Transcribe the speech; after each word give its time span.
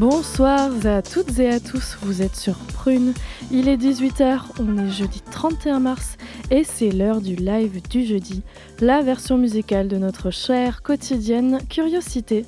Bonsoir 0.00 0.70
à 0.86 1.02
toutes 1.02 1.38
et 1.40 1.50
à 1.50 1.60
tous, 1.60 1.98
vous 2.00 2.22
êtes 2.22 2.34
sur 2.34 2.54
Prune. 2.54 3.12
Il 3.50 3.68
est 3.68 3.76
18h, 3.76 4.44
on 4.58 4.78
est 4.78 4.88
jeudi 4.88 5.20
31 5.30 5.78
mars 5.78 6.16
et 6.50 6.64
c'est 6.64 6.88
l'heure 6.88 7.20
du 7.20 7.36
live 7.36 7.82
du 7.90 8.06
jeudi, 8.06 8.42
la 8.80 9.02
version 9.02 9.36
musicale 9.36 9.88
de 9.88 9.98
notre 9.98 10.30
chère 10.30 10.80
quotidienne 10.80 11.58
Curiosité. 11.68 12.46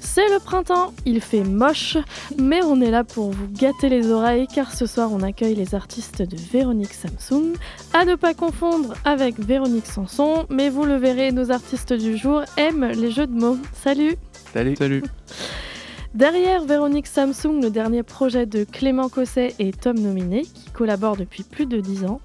C'est 0.00 0.26
le 0.30 0.38
printemps, 0.38 0.94
il 1.04 1.20
fait 1.20 1.44
moche, 1.44 1.98
mais 2.38 2.62
on 2.62 2.80
est 2.80 2.90
là 2.90 3.04
pour 3.04 3.32
vous 3.32 3.48
gâter 3.48 3.90
les 3.90 4.10
oreilles 4.10 4.46
car 4.46 4.72
ce 4.72 4.86
soir 4.86 5.12
on 5.12 5.20
accueille 5.20 5.56
les 5.56 5.74
artistes 5.74 6.22
de 6.22 6.38
Véronique 6.38 6.94
Samsung, 6.94 7.52
à 7.92 8.06
ne 8.06 8.14
pas 8.14 8.32
confondre 8.32 8.94
avec 9.04 9.38
Véronique 9.38 9.88
Sanson, 9.88 10.46
mais 10.48 10.70
vous 10.70 10.86
le 10.86 10.96
verrez, 10.96 11.32
nos 11.32 11.50
artistes 11.50 11.92
du 11.92 12.16
jour 12.16 12.44
aiment 12.56 12.86
les 12.86 13.10
jeux 13.10 13.26
de 13.26 13.38
mots. 13.38 13.58
Salut 13.74 14.16
Salut 14.54 14.76
Salut 14.76 15.02
Derrière 16.14 16.64
Véronique 16.64 17.08
Samsung, 17.08 17.60
le 17.60 17.70
dernier 17.70 18.04
projet 18.04 18.46
de 18.46 18.62
Clément 18.62 19.08
Cosset 19.08 19.54
et 19.58 19.72
Tom 19.72 19.98
Nominé, 19.98 20.42
qui 20.42 20.70
collaborent 20.70 21.16
depuis 21.16 21.42
plus 21.42 21.66
de 21.66 21.80
10 21.80 22.04
ans. 22.04 22.20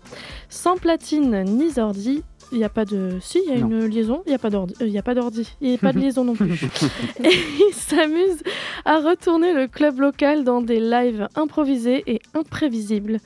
Sans 0.47 0.77
platine 0.77 1.43
ni 1.43 1.71
ordi, 1.79 2.23
il 2.51 2.59
n'y 2.59 2.63
a 2.63 2.69
pas 2.69 2.85
de. 2.85 3.17
Si, 3.19 3.39
il 3.47 3.49
y 3.51 3.55
a 3.55 3.59
Non. 3.59 3.67
une 3.67 3.85
liaison, 3.87 4.21
il 4.27 4.29
n'y 4.29 4.35
a 4.35 4.39
pas 4.39 4.51
d'ordi. 4.51 4.75
Il 4.79 4.91
n'y 4.91 4.99
a 4.99 5.03
pas 5.03 5.15
d'ordi. 5.15 5.55
Il 5.59 5.69
n'y 5.69 5.75
a 5.75 5.77
pas 5.79 5.91
de 5.91 5.99
liaison 6.01 6.23
non 6.23 6.35
plus. 6.35 6.53
et 7.23 7.29
ils 7.31 7.73
s'amusent 7.73 8.43
à 8.85 8.97
retourner 8.99 9.53
le 9.53 9.67
club 9.67 9.99
local 9.99 10.43
dans 10.43 10.61
des 10.61 10.79
lives 10.79 11.27
improvisés 11.35 12.03
et 12.05 12.21
imprévisibles. 12.35 13.17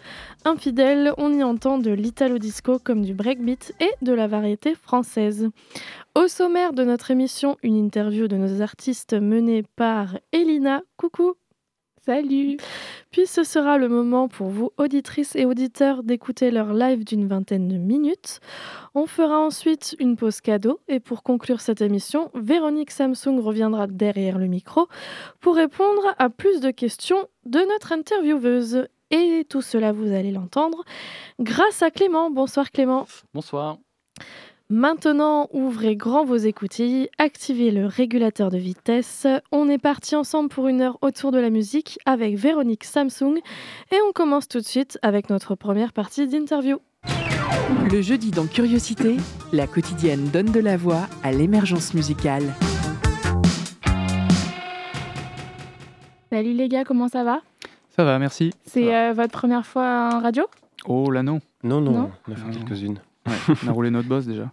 Infidèles, 0.45 1.14
on 1.17 1.33
y 1.33 1.44
entend 1.44 1.77
de 1.77 1.92
l'italo 1.92 2.38
disco 2.38 2.80
comme 2.81 3.02
du 3.02 3.14
breakbeat 3.14 3.73
et 3.81 3.92
de 4.02 4.14
la 4.14 4.27
variété 4.27 4.75
française. 4.75 5.50
Au 6.16 6.28
sommaire 6.28 6.73
de 6.73 6.83
notre 6.83 7.09
émission, 7.09 7.58
une 7.64 7.75
interview 7.75 8.28
de 8.28 8.38
nos 8.38 8.61
artistes 8.61 9.14
menée 9.14 9.64
par 9.75 10.20
Elina. 10.31 10.83
Coucou 10.95 11.33
Salut 12.05 12.58
Puis 13.09 13.25
ce 13.25 13.44
sera 13.44 13.80
le 13.80 13.89
moment 13.89 14.28
pour 14.28 14.50
vous, 14.50 14.70
auditrices 14.78 15.36
et 15.36 15.45
auditeurs, 15.45 16.03
d'écouter 16.03 16.52
leur 16.52 16.72
live 16.72 17.03
d'une 17.03 17.28
vingtaine 17.28 17.67
de 17.67 17.78
minutes. 17.78 18.42
On 18.94 19.08
fera 19.08 19.39
ensuite 19.39 19.95
une 19.97 20.16
pause 20.16 20.39
cadeau 20.39 20.80
et 20.88 21.00
pour 21.00 21.23
conclure 21.23 21.61
cette 21.61 21.81
émission, 21.81 22.30
Véronique 22.36 22.92
Samsung 22.92 23.39
reviendra 23.39 23.88
derrière 23.88 24.38
le 24.38 24.45
micro 24.45 24.88
pour 25.39 25.55
répondre 25.55 26.14
à 26.20 26.30
plus 26.30 26.59
de 26.59 26.70
questions 26.70 27.27
de 27.48 27.59
notre 27.59 27.92
intervieweuse. 27.92 28.88
Et 29.09 29.48
tout 29.50 29.64
cela, 29.64 29.92
vous 29.92 30.14
allez 30.14 30.31
l'entendre 30.31 30.83
grâce 31.39 31.81
à 31.81 31.89
Clément. 31.89 32.30
Bonsoir 32.30 32.70
Clément. 32.70 33.08
Bonsoir. 33.33 33.77
Maintenant, 34.76 35.50
ouvrez 35.54 35.96
grand 35.96 36.26
vos 36.26 36.36
écoutilles, 36.36 37.08
activez 37.20 37.70
le 37.70 37.86
régulateur 37.86 38.50
de 38.50 38.58
vitesse. 38.58 39.28
On 39.52 39.70
est 39.70 39.78
parti 39.78 40.16
ensemble 40.16 40.50
pour 40.50 40.67
une 40.67 40.82
heure 40.82 40.98
autour 41.04 41.32
de 41.32 41.38
la 41.38 41.52
musique 41.52 42.00
avec 42.08 42.36
Véronique 42.38 42.83
Samsung 42.83 43.38
et 43.92 43.95
on 44.10 44.12
commence 44.14 44.48
tout 44.48 44.58
de 44.58 44.66
suite 44.66 44.98
avec 45.04 45.30
notre 45.30 45.54
première 45.54 45.94
partie 45.94 46.28
d'interview. 46.28 46.80
Le 47.92 48.02
jeudi 48.02 48.32
dans 48.32 48.48
Curiosité, 48.48 49.17
la 49.52 49.67
quotidienne 49.67 50.23
donne 50.33 50.52
de 50.52 50.60
la 50.60 50.76
voix 50.76 51.02
à 51.22 51.32
l'émergence 51.32 51.94
musicale. 51.94 52.56
Salut 56.32 56.54
les 56.54 56.67
gars, 56.67 56.83
comment 56.83 57.10
ça 57.10 57.23
va? 57.23 57.42
Ça 57.95 58.04
va, 58.04 58.17
merci. 58.17 58.50
C'est 58.66 58.95
euh, 58.95 59.14
votre 59.14 59.33
première 59.33 59.67
fois 59.67 60.10
en 60.16 60.20
radio? 60.20 60.45
Oh 60.88 61.12
là 61.12 61.22
non. 61.22 61.42
Non, 61.62 61.80
non, 61.80 61.92
Non 61.92 62.12
on 62.28 62.32
a 62.32 62.36
fait 62.36 62.48
Non. 62.48 62.54
quelques-unes. 62.66 63.00
Ouais, 63.28 63.56
on 63.64 63.67
a 63.67 63.72
roulé 63.72 63.92
notre 63.92 64.10
boss 64.10 64.26
déjà. 64.26 64.52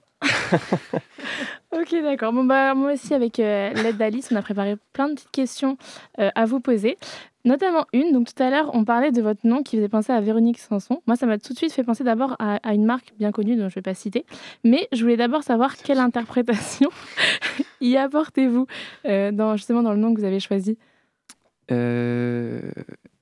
Ok, 1.72 1.92
d'accord. 2.02 2.32
Bon, 2.32 2.42
bah, 2.42 2.74
moi 2.74 2.94
aussi, 2.94 3.14
avec 3.14 3.38
euh, 3.38 3.70
l'aide 3.74 3.96
d'Alice, 3.96 4.30
on 4.32 4.36
a 4.36 4.42
préparé 4.42 4.74
plein 4.92 5.08
de 5.08 5.14
petites 5.14 5.30
questions 5.30 5.76
euh, 6.18 6.28
à 6.34 6.44
vous 6.44 6.58
poser. 6.58 6.98
Notamment 7.44 7.86
une. 7.92 8.12
Donc, 8.12 8.34
tout 8.34 8.42
à 8.42 8.50
l'heure, 8.50 8.70
on 8.74 8.84
parlait 8.84 9.12
de 9.12 9.22
votre 9.22 9.46
nom 9.46 9.62
qui 9.62 9.76
faisait 9.76 9.88
penser 9.88 10.12
à 10.12 10.20
Véronique 10.20 10.58
Sanson. 10.58 11.00
Moi, 11.06 11.14
ça 11.16 11.26
m'a 11.26 11.38
tout 11.38 11.52
de 11.52 11.58
suite 11.58 11.72
fait 11.72 11.84
penser 11.84 12.02
d'abord 12.02 12.34
à, 12.40 12.56
à 12.68 12.74
une 12.74 12.84
marque 12.84 13.12
bien 13.18 13.30
connue 13.30 13.54
dont 13.54 13.62
je 13.68 13.72
ne 13.72 13.74
vais 13.76 13.82
pas 13.82 13.94
citer. 13.94 14.26
Mais 14.64 14.88
je 14.92 15.00
voulais 15.02 15.16
d'abord 15.16 15.44
savoir 15.44 15.76
quelle 15.76 15.98
interprétation 16.00 16.90
y 17.80 17.96
apportez-vous 17.96 18.66
euh, 19.06 19.30
dans, 19.30 19.56
justement 19.56 19.82
dans 19.84 19.92
le 19.92 19.98
nom 19.98 20.12
que 20.12 20.18
vous 20.18 20.26
avez 20.26 20.40
choisi? 20.40 20.76
Euh, 21.70 22.60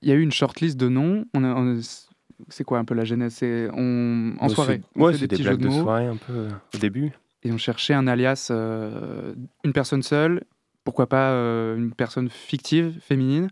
Il 0.00 0.08
y 0.08 0.12
a 0.12 0.14
eu 0.14 0.22
une 0.22 0.32
shortlist 0.32 0.78
de 0.78 0.88
noms. 0.88 1.26
On 1.34 1.44
a, 1.44 1.48
on 1.54 1.76
a- 1.78 2.07
c'est 2.49 2.65
quoi 2.65 2.78
un 2.78 2.84
peu 2.84 2.94
la 2.94 3.04
genèse? 3.04 3.34
C'est 3.34 3.69
on 3.72 4.34
en 4.38 4.49
Ouais, 4.49 4.54
soirée. 4.54 4.81
on 4.97 5.04
Ouais, 5.04 5.12
c'est 5.15 5.21
des 5.21 5.28
petits 5.28 5.43
jeux 5.43 5.56
blagues 5.56 5.60
de 5.62 5.69
mots 5.69 5.82
soirée 5.82 6.06
un 6.06 6.16
peu 6.16 6.32
euh, 6.32 6.49
au 6.75 6.78
début. 6.78 7.12
et 7.43 7.53
on 7.53 7.59
cherchait 7.59 7.94
un 7.94 8.06
alias, 8.06 8.49
euh, 8.50 9.34
une 9.65 9.72
personne 9.72 10.03
seule. 10.03 10.44
Pourquoi 10.84 11.06
pas 11.09 11.31
euh, 11.32 11.76
une 11.76 11.93
personne 11.93 12.28
fictive, 12.31 12.99
féminine. 13.03 13.49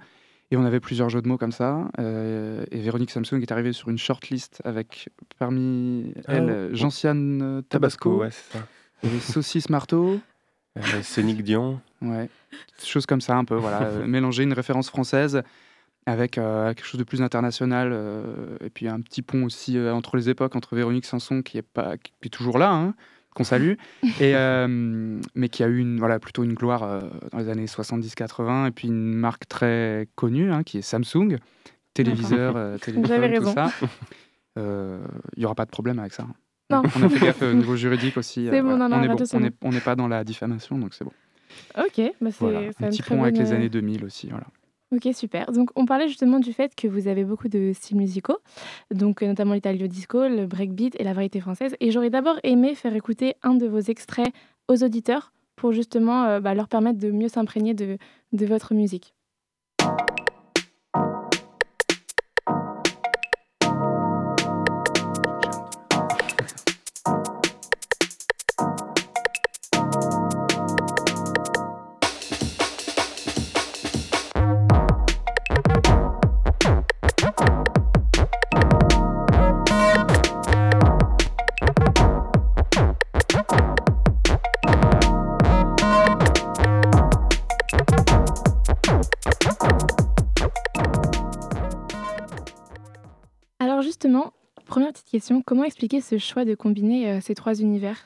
Et 0.53 0.57
on 0.57 0.65
avait 0.65 0.79
plusieurs 0.81 1.09
jeux 1.11 1.21
de 1.23 1.27
mots 1.29 1.39
comme 1.39 1.51
ça. 1.53 1.89
euh, 1.99 2.65
et 2.71 2.79
Véronique 2.81 3.11
Samsung 3.11 3.43
est 3.43 3.51
arrivée 3.51 3.73
sur 3.73 3.89
une 3.89 3.99
shortlist 3.99 4.63
avec 4.65 5.09
parmi 5.39 6.15
Ah, 6.29 6.35
elle. 6.35 6.71
Jean-Siane 6.73 7.41
euh, 7.43 7.63
Tabasco, 7.63 8.11
Tabasco, 8.11 8.21
ouais, 8.23 8.31
ça. 8.53 8.67
avait 9.03 9.19
Saucisse 9.19 9.69
Marteau. 9.71 10.21
Sonic 11.03 11.43
Dion. 11.43 11.81
Ouais, 12.03 12.29
choses 12.85 13.07
comme 13.07 13.23
ça 13.23 13.35
un 13.37 13.45
peu, 13.45 13.55
voilà. 13.57 13.91
mélanger 14.07 14.43
une 14.45 14.53
référence 14.53 14.89
française 14.91 15.43
avec 16.07 16.39
euh, 16.39 16.73
quelque 16.73 16.87
chose 16.87 16.99
de 16.99 17.05
plus 17.05 17.21
international 17.21 17.91
euh, 17.93 18.57
et 18.65 18.71
puis 18.71 18.89
un 18.89 19.01
petit 19.01 19.23
pont 19.23 19.45
aussi 19.45 19.77
euh, 19.77 19.93
entre 19.93 20.17
les 20.17 20.31
époques, 20.31 20.55
entre 20.55 20.77
Véronique 20.77 21.05
Sanson 21.05 21.43
qui 21.43 21.59
est, 21.59 21.63
pas, 21.63 21.97
qui 21.99 22.13
est 22.23 22.29
toujours 22.29 22.59
là, 22.59 22.71
hein, 22.73 22.95
qu'on 23.35 23.45
salue, 23.45 23.75
et, 24.21 24.35
mais 25.35 25.49
qui 25.49 25.63
a 25.63 25.67
eu 25.67 25.79
une, 25.79 25.99
voilà, 25.99 26.19
plutôt 26.19 26.45
une 26.45 26.55
gloire 26.55 27.03
dans 27.33 27.39
les 27.39 27.49
années 27.51 27.67
70-80 27.67 28.69
et 28.69 28.71
puis 28.71 28.89
une 28.89 29.15
marque 29.15 29.47
très 29.47 30.09
connue 30.15 30.53
hein, 30.53 30.63
qui 30.63 30.79
est 30.79 30.83
Samsung, 30.83 31.39
téléviseur, 31.93 32.57
avez 32.57 33.39
tout 33.39 33.53
ça. 33.53 33.71
Il 34.57 35.39
n'y 35.39 35.45
aura 35.45 35.55
pas 35.55 35.67
de 35.67 35.71
problème 35.71 35.99
avec 35.99 36.15
ça. 36.15 36.23
hein. 36.23 36.35
Non. 36.71 36.83
On 36.97 37.03
a 37.03 37.09
fait 37.09 37.27
gaffe 37.27 37.43
au 37.43 37.53
niveau 37.53 37.77
juridique 37.77 38.17
aussi. 38.17 38.49
C'est 38.51 38.61
bon, 38.61 38.77
voilà. 38.77 38.89
non, 38.89 38.97
non, 38.97 39.15
on 39.15 39.41
bon. 39.41 39.51
bon. 39.61 39.71
n'est 39.71 39.81
pas 39.81 39.95
dans 39.95 40.09
la 40.09 40.25
diffamation, 40.25 40.79
donc 40.79 40.95
c'est 40.95 41.05
bon. 41.05 41.13
Ok, 41.79 42.01
bah 42.21 42.31
c'est 42.33 42.39
Voilà, 42.41 42.61
un 42.61 42.89
petit 42.89 43.03
pont 43.03 43.23
avec 43.23 43.35
bonne, 43.37 43.45
les 43.45 43.53
années 43.53 43.69
2000 43.69 44.05
aussi. 44.05 44.29
Voilà. 44.29 44.47
Ok, 44.95 45.09
super. 45.15 45.51
Donc, 45.51 45.71
on 45.75 45.85
parlait 45.85 46.07
justement 46.07 46.39
du 46.39 46.53
fait 46.53 46.75
que 46.77 46.87
vous 46.87 47.09
avez 47.09 47.25
beaucoup 47.25 47.49
de 47.49 47.73
styles 47.75 47.97
musicaux, 47.97 48.39
donc 48.93 49.21
euh, 49.23 49.27
notamment 49.27 49.55
l'italio 49.55 49.89
disco, 49.89 50.29
le 50.29 50.47
breakbeat 50.47 50.95
et 51.01 51.03
la 51.03 51.13
variété 51.13 51.41
française. 51.41 51.75
Et 51.81 51.91
j'aurais 51.91 52.11
d'abord 52.11 52.39
aimé 52.45 52.77
faire 52.77 52.95
écouter 52.95 53.35
un 53.43 53.55
de 53.55 53.67
vos 53.67 53.81
extraits 53.81 54.33
aux 54.69 54.85
auditeurs 54.85 55.33
pour 55.57 55.73
justement 55.73 56.25
euh, 56.25 56.41
bah, 56.41 56.55
leur 56.55 56.69
permettre 56.69 57.01
de 57.01 57.11
mieux 57.11 57.29
s'imprégner 57.29 57.75
de, 57.75 57.99
de 58.33 58.47
votre 58.47 58.75
musique. 58.75 59.16
Comment 95.45 95.65
expliquer 95.65 96.01
ce 96.01 96.19
choix 96.19 96.45
de 96.45 96.55
combiner 96.55 97.11
euh, 97.11 97.21
ces 97.21 97.35
trois 97.35 97.61
univers? 97.61 97.97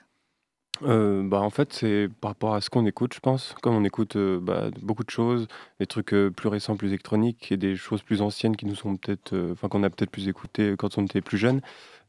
Euh, 0.83 1.23
bah, 1.23 1.41
en 1.41 1.51
fait, 1.51 1.73
c'est 1.73 2.09
par 2.21 2.31
rapport 2.31 2.55
à 2.55 2.61
ce 2.61 2.71
qu'on 2.71 2.87
écoute, 2.87 3.15
je 3.15 3.21
pense. 3.21 3.55
Comme 3.63 3.75
on 3.75 3.85
écoute 3.85 4.17
euh, 4.17 4.41
bah, 4.41 4.71
beaucoup 4.83 5.05
de 5.05 5.11
choses, 5.11 5.47
des 5.79 5.87
trucs 5.87 6.15
euh, 6.15 6.31
plus 6.31 6.49
récents, 6.49 6.77
plus 6.77 6.89
électroniques, 6.89 7.53
et 7.53 7.57
des 7.57 7.77
choses 7.77 8.03
plus 8.03 8.23
anciennes 8.23 8.57
qui 8.57 8.67
nous 8.67 8.75
sont 8.75 8.97
peut-être, 8.97 9.37
enfin 9.53 9.69
qu'on 9.69 9.83
a 9.83 9.91
peut-être 9.91 10.11
plus 10.11 10.29
écouté 10.29 10.75
quand 10.79 10.99
on 10.99 11.05
était 11.05 11.21
plus 11.21 11.39
jeune. 11.39 11.61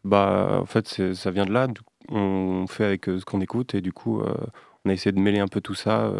Bah, 0.04 0.60
en 0.62 0.66
fait, 0.66 1.14
ça 1.14 1.32
vient 1.32 1.46
de 1.46 1.52
là. 1.52 1.68
On 2.10 2.66
fait 2.68 2.86
avec 2.86 3.06
ce 3.06 3.24
qu'on 3.26 3.42
écoute, 3.42 3.76
et 3.76 3.82
du 3.82 3.94
coup, 3.94 4.22
on 4.84 4.90
a 4.90 4.94
essayé 4.94 5.12
de 5.12 5.20
mêler 5.20 5.40
un 5.40 5.48
peu 5.48 5.62
tout 5.62 5.76
ça 5.76 6.12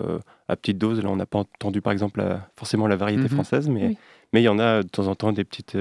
à 0.48 0.56
petite 0.56 0.78
dose. 0.78 1.02
Là, 1.02 1.10
on 1.10 1.16
n'a 1.16 1.26
pas 1.26 1.40
entendu, 1.40 1.82
par 1.82 1.92
exemple, 1.92 2.24
forcément 2.56 2.86
la 2.86 2.96
variété 2.96 3.24
mmh 3.24 3.30
française, 3.30 3.70
mais 3.70 3.98
mais 4.34 4.42
il 4.42 4.46
y 4.46 4.50
en 4.50 4.60
a 4.60 4.84
de 4.84 4.88
temps 4.88 5.08
en 5.08 5.16
temps 5.16 5.32
des 5.32 5.44
petites, 5.44 5.76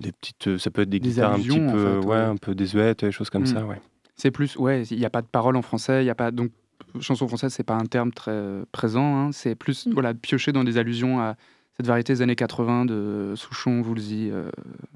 des 0.00 0.12
petites, 0.12 0.58
ça 0.58 0.70
peut 0.70 0.82
être 0.82 0.90
des, 0.90 1.00
guitares 1.00 1.34
un 1.34 1.38
petit 1.38 1.58
peu, 1.58 1.98
ouais, 2.00 2.16
un 2.16 2.36
peu 2.36 2.54
désuètes, 2.54 3.04
des 3.04 3.12
choses 3.12 3.30
comme 3.30 3.42
mmh. 3.42 3.46
ça, 3.46 3.64
ouais. 3.64 3.80
C'est 4.16 4.30
plus, 4.30 4.56
ouais, 4.56 4.84
il 4.84 4.98
n'y 4.98 5.04
a 5.04 5.10
pas 5.10 5.22
de 5.22 5.26
parole 5.26 5.56
en 5.56 5.62
français, 5.62 6.02
il 6.02 6.06
y 6.06 6.10
a 6.10 6.14
pas 6.14 6.30
donc 6.30 6.50
chanson 7.00 7.28
française, 7.28 7.52
c'est 7.52 7.64
pas 7.64 7.74
un 7.74 7.86
terme 7.86 8.12
très 8.12 8.62
présent. 8.72 9.16
Hein, 9.16 9.32
c'est 9.32 9.54
plus 9.54 9.86
mm. 9.86 9.92
voilà 9.92 10.14
piocher 10.14 10.52
dans 10.52 10.64
des 10.64 10.78
allusions 10.78 11.20
à 11.20 11.36
cette 11.76 11.86
variété 11.86 12.14
des 12.14 12.22
années 12.22 12.36
80 12.36 12.86
de 12.86 13.34
Souchon, 13.36 13.82
Woolsey, 13.82 14.30
euh, 14.30 14.50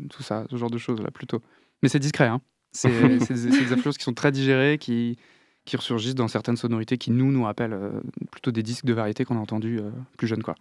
tout 0.09 0.23
ça, 0.23 0.45
ce 0.51 0.57
genre 0.57 0.71
de 0.71 0.79
choses 0.79 1.01
là 1.01 1.11
plutôt. 1.11 1.43
Mais 1.83 1.89
c'est 1.89 1.99
discret, 1.99 2.27
hein. 2.27 2.41
C'est 2.73 2.89
des, 2.89 3.73
influences 3.73 3.99
qui 3.99 4.05
sont 4.05 4.15
très 4.15 4.31
digérées, 4.31 4.79
qui 4.79 5.19
qui 5.65 5.77
ressurgissent 5.77 6.15
dans 6.15 6.29
certaines 6.29 6.57
sonorités 6.57 6.99
qui 6.99 7.11
nous 7.11 7.31
nous 7.33 7.45
rappellent 7.45 7.75
euh, 7.75 8.01
plutôt 8.31 8.51
des 8.51 8.63
disques 8.63 8.85
de 8.85 8.93
variété 8.93 9.25
qu'on 9.25 9.37
a 9.37 9.41
entendus 9.41 9.79
euh, 9.79 9.91
plus 10.17 10.27
jeunes 10.27 10.43
quoi. 10.43 10.55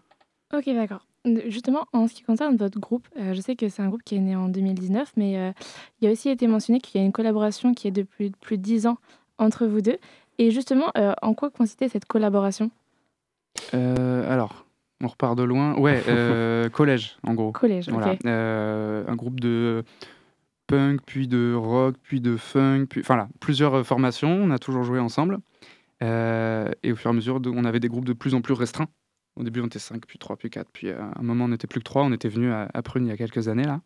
Ok, 0.53 0.65
d'accord. 0.67 1.05
Justement, 1.47 1.85
en 1.93 2.07
ce 2.07 2.13
qui 2.13 2.23
concerne 2.23 2.55
votre 2.55 2.79
groupe, 2.79 3.07
je 3.15 3.39
sais 3.39 3.55
que 3.55 3.69
c'est 3.69 3.81
un 3.81 3.89
groupe 3.89 4.03
qui 4.03 4.15
est 4.15 4.19
né 4.19 4.35
en 4.35 4.47
2019, 4.47 5.13
mais 5.17 5.53
il 6.01 6.07
a 6.07 6.11
aussi 6.11 6.29
été 6.29 6.47
mentionné 6.47 6.79
qu'il 6.79 6.99
y 6.99 7.03
a 7.03 7.05
une 7.05 7.11
collaboration 7.11 7.73
qui 7.73 7.87
est 7.87 7.91
depuis 7.91 8.31
plus 8.41 8.57
de 8.57 8.63
10 8.63 8.87
ans 8.87 8.97
entre 9.37 9.67
vous 9.67 9.81
deux. 9.81 9.97
Et 10.37 10.49
justement, 10.49 10.91
en 11.21 11.33
quoi 11.33 11.49
consistait 11.49 11.89
cette 11.89 12.05
collaboration? 12.05 12.71
Alors, 13.73 14.65
on 15.03 15.07
repart 15.07 15.37
de 15.37 15.43
loin. 15.43 15.77
Ouais, 15.77 16.01
collège, 16.73 17.17
en 17.23 17.33
gros. 17.33 17.51
Collège, 17.51 17.89
voilà. 17.89 18.15
un 18.25 19.15
groupe 19.15 19.39
de 19.39 19.83
punk, 20.67 21.01
puis 21.05 21.27
de 21.27 21.53
rock, 21.53 21.95
puis 22.01 22.21
de 22.21 22.37
funk, 22.37 22.85
puis 22.89 23.01
enfin 23.01 23.17
là, 23.17 23.27
plusieurs 23.39 23.85
formations. 23.85 24.31
On 24.31 24.51
a 24.51 24.57
toujours 24.57 24.83
joué 24.83 24.99
ensemble. 24.99 25.39
et 26.01 26.91
au 26.91 26.95
fur 26.95 27.09
et 27.09 27.13
à 27.13 27.13
mesure, 27.13 27.39
on 27.45 27.65
avait 27.65 27.81
des 27.81 27.89
groupes 27.89 28.05
de 28.05 28.13
plus 28.13 28.33
en 28.33 28.41
plus 28.41 28.53
restreints. 28.53 28.87
Au 29.39 29.43
début, 29.43 29.61
on 29.61 29.67
était 29.67 29.79
5, 29.79 30.05
puis 30.05 30.19
3, 30.19 30.35
puis 30.35 30.49
4. 30.49 30.67
Puis 30.71 30.89
à 30.91 31.13
un 31.17 31.23
moment, 31.23 31.45
on 31.45 31.47
n'était 31.47 31.67
plus 31.67 31.79
que 31.79 31.85
3. 31.85 32.03
On 32.03 32.11
était 32.11 32.27
venu 32.27 32.51
à, 32.51 32.69
à, 32.73 32.81
Prune 32.81 33.05
il 33.05 33.09
y 33.09 33.13
a 33.13 33.17
quelques 33.17 33.47
années, 33.47 33.63
là, 33.63 33.81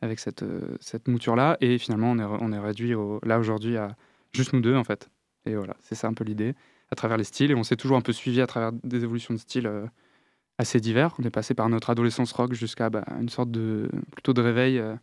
avec 0.00 0.20
cette, 0.20 0.44
euh, 0.44 0.76
cette 0.80 1.08
mouture-là. 1.08 1.56
Et 1.60 1.78
finalement, 1.78 2.12
on 2.12 2.18
est, 2.18 2.24
on 2.24 2.52
est 2.52 2.58
réduit 2.58 2.94
là 3.24 3.38
aujourd'hui 3.38 3.76
à 3.76 3.96
juste 4.32 4.52
nous 4.52 4.60
deux, 4.60 4.76
en 4.76 4.84
fait. 4.84 5.10
Et 5.46 5.56
voilà, 5.56 5.76
c'est 5.80 5.96
ça 5.96 6.06
un 6.06 6.14
peu 6.14 6.24
l'idée, 6.24 6.54
à 6.90 6.94
travers 6.94 7.16
les 7.16 7.24
styles. 7.24 7.50
Et 7.50 7.54
on 7.54 7.64
s'est 7.64 7.76
toujours 7.76 7.96
un 7.96 8.02
peu 8.02 8.12
suivi 8.12 8.40
à 8.40 8.46
travers 8.46 8.72
des 8.72 9.02
évolutions 9.02 9.34
de 9.34 9.38
style 9.40 9.66
euh, 9.66 9.84
assez 10.58 10.80
divers. 10.80 11.14
On 11.18 11.24
est 11.24 11.30
passé 11.30 11.54
par 11.54 11.68
notre 11.68 11.90
adolescence 11.90 12.32
rock 12.32 12.52
jusqu'à 12.54 12.88
bah, 12.88 13.04
une 13.20 13.28
sorte 13.28 13.50
de 13.50 13.90
plutôt 14.12 14.32
de 14.32 14.40
réveil 14.40 14.78
euh, 14.78 14.94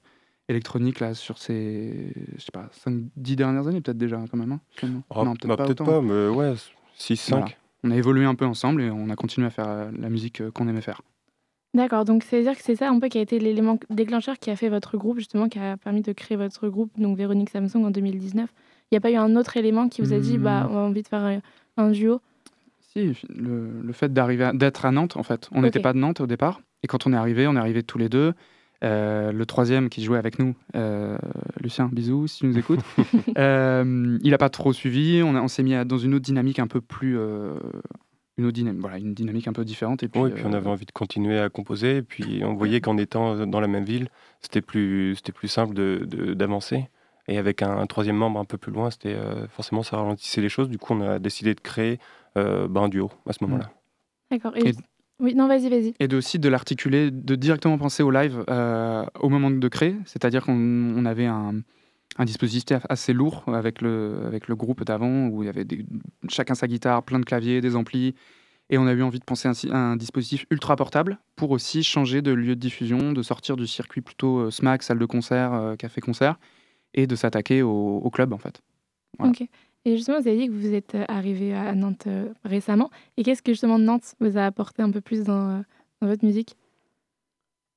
électronique 0.47 0.99
là 0.99 1.13
sur 1.13 1.37
ces 1.37 2.13
je 2.35 2.41
sais 2.41 2.51
pas 2.51 2.69
5 2.71 3.03
10 3.15 3.35
dernières 3.35 3.67
années 3.67 3.81
peut-être 3.81 3.97
déjà 3.97 4.17
quand 4.29 4.37
même 4.37 4.51
hein, 4.51 4.59
oh, 5.09 5.23
non 5.23 5.35
peut-être 5.35 5.83
bah, 5.83 5.85
pas, 5.85 6.01
mais 6.01 6.27
ouais 6.27 6.53
6 6.95 7.15
5 7.15 7.57
on 7.83 7.91
a 7.91 7.95
évolué 7.95 8.25
un 8.25 8.35
peu 8.35 8.45
ensemble 8.45 8.81
et 8.81 8.91
on 8.91 9.09
a 9.09 9.15
continué 9.15 9.47
à 9.47 9.49
faire 9.49 9.67
euh, 9.67 9.91
la 9.97 10.09
musique 10.09 10.41
euh, 10.41 10.51
qu'on 10.51 10.67
aimait 10.67 10.81
faire. 10.81 11.01
D'accord, 11.73 12.03
donc 12.03 12.23
c'est-à-dire 12.23 12.55
que 12.55 12.63
c'est 12.63 12.75
ça 12.75 12.89
un 12.89 12.99
peu 12.99 13.07
qui 13.07 13.17
a 13.17 13.21
été 13.21 13.39
l'élément 13.39 13.79
déclencheur 13.89 14.37
qui 14.37 14.51
a 14.51 14.55
fait 14.57 14.67
votre 14.67 14.97
groupe, 14.97 15.19
justement, 15.19 15.47
qui 15.47 15.57
a 15.57 15.77
permis 15.77 16.01
de 16.01 16.11
créer 16.11 16.37
votre 16.37 16.67
groupe, 16.67 16.91
donc 16.97 17.17
Véronique 17.17 17.49
Samsung 17.49 17.85
en 17.85 17.91
2019. 17.91 18.49
Il 18.91 18.95
n'y 18.95 18.97
a 18.97 19.01
pas 19.01 19.11
eu 19.11 19.15
un 19.15 19.37
autre 19.37 19.55
élément 19.55 19.87
qui 19.87 20.01
vous 20.01 20.11
a 20.11 20.19
dit, 20.19 20.37
bah, 20.37 20.65
hmm. 20.65 20.71
on 20.71 20.77
a 20.77 20.81
envie 20.81 21.01
de 21.01 21.07
faire 21.07 21.25
euh, 21.25 21.37
un 21.77 21.91
duo? 21.91 22.19
Si, 22.81 23.13
le, 23.29 23.93
fait 23.93 24.11
d'arriver, 24.11 24.51
d'être 24.53 24.85
à 24.85 24.91
Nantes, 24.91 25.15
en 25.15 25.23
fait. 25.23 25.47
On 25.53 25.61
n'était 25.61 25.79
pas 25.79 25.93
de 25.93 25.97
Nantes 25.97 26.19
au 26.19 26.27
départ, 26.27 26.59
et 26.83 26.87
quand 26.87 27.07
on 27.07 27.13
est 27.13 27.17
arrivé, 27.17 27.47
on 27.47 27.55
est 27.55 27.59
arrivé 27.59 27.83
tous 27.83 27.97
les 27.97 28.09
deux. 28.09 28.33
Euh, 28.83 29.31
le 29.31 29.45
troisième 29.45 29.89
qui 29.89 30.03
jouait 30.03 30.17
avec 30.17 30.39
nous, 30.39 30.55
euh, 30.75 31.17
Lucien, 31.59 31.87
bisous 31.91 32.27
si 32.27 32.39
tu 32.39 32.47
nous 32.47 32.57
écoutes, 32.57 32.79
euh, 33.37 34.17
il 34.23 34.31
n'a 34.31 34.37
pas 34.37 34.49
trop 34.49 34.73
suivi. 34.73 35.21
On, 35.23 35.35
on 35.35 35.47
s'est 35.47 35.63
mis 35.63 35.73
dans 35.85 35.97
une 35.97 36.15
autre 36.15 36.25
dynamique 36.25 36.59
un 36.59 36.67
peu 36.67 36.81
plus. 36.81 37.15
une 37.15 38.45
autre 38.45 38.53
dynamique, 38.53 38.81
voilà, 38.81 38.97
une 38.97 39.13
dynamique 39.13 39.47
un 39.47 39.53
peu 39.53 39.63
différente. 39.63 40.01
Et 40.01 40.07
puis, 40.07 40.21
puis 40.31 40.43
on 40.45 40.53
avait 40.53 40.69
envie 40.69 40.85
de 40.85 40.91
continuer 40.91 41.39
à 41.39 41.49
composer. 41.49 41.97
Et 41.97 42.01
puis 42.01 42.41
on 42.43 42.55
voyait 42.55 42.81
qu'en 42.81 42.97
étant 42.97 43.45
dans 43.45 43.59
la 43.59 43.67
même 43.67 43.85
ville, 43.85 44.09
c'était 44.39 44.61
plus, 44.61 45.15
c'était 45.15 45.33
plus 45.33 45.47
simple 45.47 45.75
d'avancer. 46.35 46.77
De, 46.77 46.83
et 47.27 47.37
avec 47.37 47.61
un, 47.61 47.85
troisième 47.85 48.15
membre 48.15 48.39
un 48.39 48.45
peu 48.45 48.57
plus 48.57 48.71
loin, 48.71 48.89
c'était 48.89 49.15
forcément 49.49 49.83
ça 49.83 49.97
ralentissait 49.97 50.41
les 50.41 50.49
choses. 50.49 50.69
Du 50.69 50.79
coup, 50.79 50.93
on 50.93 51.01
a 51.01 51.19
décidé 51.19 51.53
de 51.53 51.61
créer 51.61 51.99
bah, 52.35 52.81
un 52.81 52.89
duo 52.89 53.11
à 53.27 53.33
ce 53.33 53.43
moment-là. 53.43 53.69
D'accord. 54.31 54.55
Et, 54.57 54.71
oui, 55.21 55.35
non, 55.35 55.47
vas-y, 55.47 55.69
vas-y. 55.69 55.93
Et 55.99 56.07
de 56.07 56.17
aussi 56.17 56.39
de 56.39 56.49
l'articuler, 56.49 57.11
de 57.11 57.35
directement 57.35 57.77
penser 57.77 58.01
au 58.01 58.09
live 58.09 58.43
euh, 58.49 59.05
au 59.19 59.29
moment 59.29 59.51
de 59.51 59.67
créer. 59.67 59.95
C'est-à-dire 60.05 60.43
qu'on 60.43 61.05
avait 61.05 61.27
un, 61.27 61.61
un, 62.17 62.25
dispositif 62.25 62.79
assez 62.89 63.13
lourd 63.13 63.43
avec 63.47 63.81
le, 63.81 64.23
avec 64.25 64.47
le 64.47 64.55
groupe 64.55 64.83
d'avant, 64.83 65.27
où 65.27 65.43
il 65.43 65.45
y 65.45 65.49
avait 65.49 65.65
chacun 66.27 66.55
sa 66.55 66.67
guitare, 66.67 67.03
plein 67.03 67.19
de 67.19 67.25
claviers, 67.25 67.61
des 67.61 67.75
amplis. 67.75 68.15
Et 68.71 68.79
on 68.79 68.87
a 68.87 68.93
eu 68.93 69.03
envie 69.03 69.19
de 69.19 69.23
penser 69.23 69.47
à 69.47 69.77
un, 69.77 69.95
dispositif 69.95 70.45
ultra 70.49 70.75
portable 70.75 71.19
pour 71.35 71.51
aussi 71.51 71.83
changer 71.83 72.23
de 72.23 72.31
lieu 72.31 72.55
de 72.55 72.59
diffusion, 72.59 73.13
de 73.13 73.21
sortir 73.21 73.57
du 73.57 73.67
circuit 73.67 74.01
plutôt 74.01 74.39
euh, 74.39 74.49
SMAC, 74.49 74.81
salle 74.81 74.97
de 74.97 75.05
concert, 75.05 75.53
euh, 75.53 75.75
café-concert, 75.75 76.39
et 76.95 77.05
de 77.05 77.15
s'attaquer 77.15 77.61
au, 77.61 77.97
au, 77.97 78.09
club 78.09 78.33
en 78.33 78.37
fait. 78.39 78.61
Ok. 79.19 79.43
Et 79.85 79.97
justement, 79.97 80.19
vous 80.19 80.27
avez 80.27 80.37
dit 80.37 80.47
que 80.47 80.53
vous 80.53 80.73
êtes 80.73 80.95
euh, 80.95 81.05
arrivé 81.07 81.53
à 81.53 81.73
Nantes 81.73 82.05
euh, 82.07 82.29
récemment. 82.43 82.91
Et 83.17 83.23
qu'est-ce 83.23 83.41
que 83.41 83.51
justement 83.51 83.79
Nantes 83.79 84.15
vous 84.19 84.37
a 84.37 84.45
apporté 84.45 84.83
un 84.83 84.91
peu 84.91 85.01
plus 85.01 85.23
dans, 85.23 85.49
euh, 85.49 85.61
dans 86.01 86.07
votre 86.07 86.23
musique? 86.23 86.55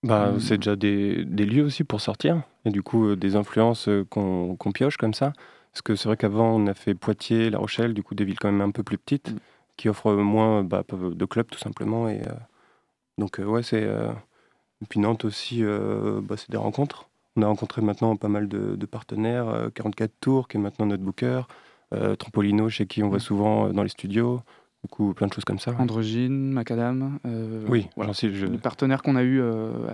Bah, 0.03 0.35
C'est 0.39 0.59
déjà 0.59 0.77
des, 0.77 1.25
des, 1.25 1.47
lieux 1.47 1.65
aussi 1.65 1.83
pour 1.83 2.03
sortir. 2.03 2.43
Et 2.67 2.71
du 2.71 2.83
coup, 2.83 3.17
des 3.17 3.37
influences 3.37 3.89
qu'on 4.11 4.73
pioche 4.75 4.99
comme 4.99 5.15
ça. 5.15 5.33
Parce 5.73 5.81
que 5.81 5.97
c'est 5.97 6.09
vrai 6.09 6.19
qu'avant, 6.19 6.55
on 6.55 6.67
a 6.67 6.75
fait 6.75 6.95
Poitiers, 6.95 7.49
La 7.49 7.59
Rochelle, 7.59 7.95
du 7.95 8.03
coup, 8.03 8.15
des 8.15 8.25
villes 8.25 8.39
quand 8.39 8.53
même 8.53 8.61
un 8.61 8.71
peu 8.71 8.83
plus 8.83 8.99
petites, 8.99 9.33
mm. 9.33 9.39
qui 9.79 9.89
offrent 9.89 10.13
moins 10.13 10.63
bah, 10.63 10.85
de 10.91 11.25
clubs 11.25 11.47
tout 11.47 11.59
simplement. 11.59 12.09
Et, 12.09 12.21
donc, 13.17 13.39
ouais, 13.39 13.63
c'est. 13.63 13.83
Et 13.83 14.87
puis 14.89 15.01
Nantes 15.01 15.25
aussi, 15.25 15.63
bah, 15.63 16.37
c'est 16.37 16.51
des 16.51 16.59
rencontres. 16.59 17.09
On 17.37 17.43
a 17.43 17.47
rencontré 17.47 17.81
maintenant 17.81 18.15
pas 18.17 18.29
mal 18.29 18.47
de, 18.47 18.77
de 18.77 18.87
partenaires. 18.87 19.71
44 19.75 20.13
Tours, 20.21 20.49
qui 20.49 20.59
est 20.59 20.61
maintenant 20.61 20.85
notre 20.85 21.03
booker. 21.03 21.43
Euh, 21.95 22.17
Trampolino, 22.17 22.69
chez 22.69 22.87
qui 22.87 23.03
on 23.03 23.09
voit 23.09 23.19
mm. 23.19 23.21
souvent 23.21 23.67
euh, 23.69 23.73
dans 23.73 23.83
les 23.83 23.89
studios. 23.89 24.41
Du 24.83 24.89
coup, 24.89 25.15
plein 25.15 25.27
de 25.29 25.33
choses 25.33 25.45
comme 25.45 25.59
ça. 25.59 25.75
Androgyne, 25.79 26.53
Macadam. 26.53 27.19
Euh, 27.25 27.65
oui, 27.69 27.89
voilà. 27.97 28.13
c'est 28.13 28.29
le 28.29 28.59
partenaire 28.59 29.03
qu'on 29.03 29.17
a 29.17 29.23
eu 29.23 29.41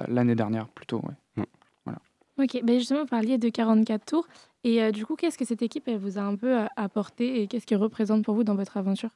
l'année 0.09 0.35
dernière 0.35 0.67
plutôt. 0.67 1.01
Mm. 1.37 1.43
Voilà. 1.85 2.01
Ok, 2.39 2.61
ben 2.65 2.77
justement, 2.79 3.03
vous 3.03 3.07
parliez 3.07 3.39
de 3.39 3.49
44 3.49 4.05
tours. 4.05 4.27
Et 4.65 4.91
du 4.91 5.07
coup, 5.07 5.15
qu'est-ce 5.15 5.39
que 5.39 5.45
cette 5.45 5.63
équipe 5.63 5.85
elle 5.87 5.99
vous 5.99 6.19
a 6.19 6.23
un 6.23 6.35
peu 6.35 6.57
apporté 6.77 7.41
et 7.41 7.47
qu'est-ce 7.47 7.67
qu'elle 7.67 7.79
représente 7.79 8.25
pour 8.25 8.35
vous 8.35 8.43
dans 8.43 8.57
votre 8.57 8.77
aventure? 8.77 9.11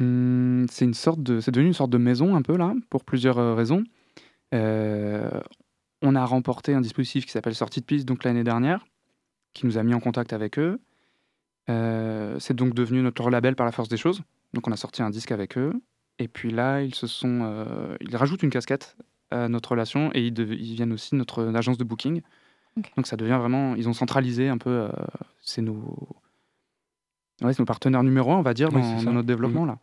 Mmh, 0.00 0.66
C'est 0.68 0.84
une 0.84 0.94
sorte 0.94 1.22
de, 1.22 1.38
c'est 1.40 1.52
devenu 1.52 1.68
une 1.68 1.74
sorte 1.74 1.90
de 1.90 1.98
maison 1.98 2.34
un 2.34 2.42
peu 2.42 2.56
là, 2.56 2.74
pour 2.90 3.04
plusieurs 3.04 3.56
raisons. 3.56 3.84
on 4.52 6.14
a 6.14 6.24
remporté 6.24 6.74
un 6.74 6.80
dispositif 6.80 7.24
qui 7.24 7.30
s'appelle 7.30 7.54
Sortie 7.54 7.80
de 7.80 7.86
piste 7.86 8.04
donc 8.04 8.24
l'année 8.24 8.44
dernière, 8.44 8.84
qui 9.54 9.64
nous 9.64 9.78
a 9.78 9.84
mis 9.84 9.94
en 9.94 10.00
contact 10.00 10.32
avec 10.32 10.58
eux. 10.58 10.80
Euh, 11.68 12.38
c'est 12.38 12.54
donc 12.54 12.74
devenu 12.74 13.02
notre 13.02 13.28
label 13.30 13.56
par 13.56 13.66
la 13.66 13.72
force 13.72 13.88
des 13.88 13.96
choses. 13.96 14.22
Donc 14.52 14.68
on 14.68 14.72
a 14.72 14.76
sorti 14.76 15.02
un 15.02 15.10
disque 15.10 15.32
avec 15.32 15.58
eux. 15.58 15.72
Et 16.18 16.28
puis 16.28 16.50
là, 16.50 16.82
ils 16.82 16.94
se 16.94 17.06
sont, 17.06 17.40
euh, 17.42 17.96
ils 18.00 18.16
rajoutent 18.16 18.42
une 18.42 18.50
casquette 18.50 18.96
à 19.30 19.48
notre 19.48 19.72
relation 19.72 20.10
et 20.14 20.26
ils, 20.26 20.38
ils 20.38 20.74
viennent 20.74 20.92
aussi 20.92 21.14
notre 21.14 21.44
agence 21.54 21.78
de 21.78 21.84
booking. 21.84 22.22
Donc 22.96 23.06
ça 23.06 23.16
devient 23.16 23.36
vraiment, 23.38 23.74
ils 23.74 23.88
ont 23.88 23.92
centralisé 23.92 24.48
un 24.48 24.58
peu, 24.58 24.70
euh, 24.70 24.88
c'est 25.40 25.62
nos, 25.62 25.96
ouais, 27.42 27.52
nos 27.58 27.64
partenaires 27.64 28.02
numéro 28.02 28.32
un, 28.32 28.36
on 28.36 28.42
va 28.42 28.54
dire, 28.54 28.70
dans, 28.70 29.12
notre 29.12 29.26
développement 29.26 29.64
là. 29.64 29.78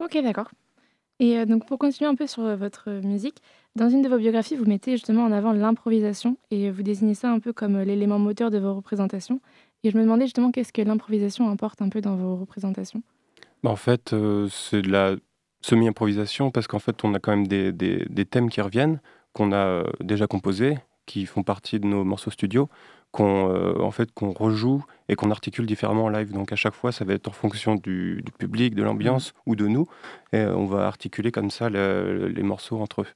Ok, 0.00 0.18
d'accord. 0.22 0.50
Et 1.20 1.46
donc 1.46 1.66
pour 1.66 1.78
continuer 1.78 2.10
un 2.10 2.16
peu 2.16 2.26
sur 2.26 2.56
votre 2.56 2.90
musique, 2.90 3.40
dans 3.76 3.88
une 3.88 4.02
de 4.02 4.08
vos 4.08 4.18
biographies, 4.18 4.56
vous 4.56 4.64
mettez 4.64 4.92
justement 4.92 5.24
en 5.24 5.30
avant 5.30 5.52
l'improvisation 5.52 6.36
et 6.50 6.70
vous 6.72 6.82
désignez 6.82 7.14
ça 7.14 7.30
un 7.30 7.38
peu 7.38 7.52
comme 7.52 7.80
l'élément 7.80 8.18
moteur 8.18 8.50
de 8.50 8.58
vos 8.58 8.74
représentations. 8.74 9.40
Et 9.84 9.90
je 9.90 9.98
me 9.98 10.02
demandais 10.02 10.24
justement 10.24 10.50
qu'est-ce 10.50 10.72
que 10.72 10.80
l'improvisation 10.80 11.50
importe 11.50 11.82
un 11.82 11.90
peu 11.90 12.00
dans 12.00 12.16
vos 12.16 12.36
représentations? 12.36 13.02
Bah, 13.62 13.70
en 13.70 13.76
fait, 13.76 14.14
euh, 14.14 14.48
c'est 14.50 14.80
de 14.80 14.90
la 14.90 15.14
semi-improvisation 15.60 16.50
parce 16.50 16.66
qu'en 16.66 16.78
fait, 16.78 17.04
on 17.04 17.12
a 17.12 17.18
quand 17.18 17.32
même 17.32 17.46
des, 17.46 17.70
des, 17.72 18.24
thèmes 18.24 18.48
qui 18.48 18.62
reviennent, 18.62 19.00
qu'on 19.34 19.52
a 19.52 19.56
euh, 19.56 19.84
déjà 20.00 20.26
composés, 20.26 20.78
qui 21.04 21.26
font 21.26 21.42
partie 21.42 21.78
de 21.80 21.86
nos 21.86 22.02
morceaux 22.02 22.30
studio, 22.30 22.70
qu'on 23.12 23.50
euh, 23.50 23.78
en 23.78 23.90
fait, 23.90 24.10
qu'on 24.12 24.32
rejoue 24.32 24.82
et 25.10 25.16
qu'on 25.16 25.30
articule 25.30 25.66
différemment 25.66 26.04
en 26.04 26.08
live. 26.08 26.32
Donc 26.32 26.50
à 26.50 26.56
chaque 26.56 26.74
fois, 26.74 26.90
ça 26.90 27.04
va 27.04 27.12
être 27.12 27.28
en 27.28 27.32
fonction 27.32 27.74
du, 27.74 28.22
du 28.24 28.32
public, 28.32 28.74
de 28.74 28.82
l'ambiance 28.82 29.32
mmh. 29.32 29.50
ou 29.50 29.56
de 29.56 29.68
nous. 29.68 29.86
Et 30.32 30.40
on 30.40 30.64
va 30.64 30.86
articuler 30.86 31.30
comme 31.30 31.50
ça 31.50 31.68
les 31.68 32.42
morceaux 32.42 32.80
entre 32.80 33.02
eux. 33.02 33.06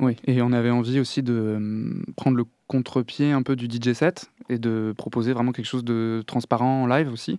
Oui, 0.00 0.16
et 0.26 0.42
on 0.42 0.52
avait 0.52 0.70
envie 0.70 0.98
aussi 0.98 1.22
de 1.22 1.54
hum, 1.56 2.04
prendre 2.16 2.36
le 2.36 2.44
contre-pied 2.66 3.32
un 3.32 3.42
peu 3.42 3.56
du 3.56 3.68
DJ 3.68 3.92
set 3.94 4.30
et 4.48 4.58
de 4.58 4.94
proposer 4.96 5.32
vraiment 5.32 5.52
quelque 5.52 5.66
chose 5.66 5.84
de 5.84 6.22
transparent 6.26 6.82
en 6.82 6.86
live 6.86 7.12
aussi. 7.12 7.38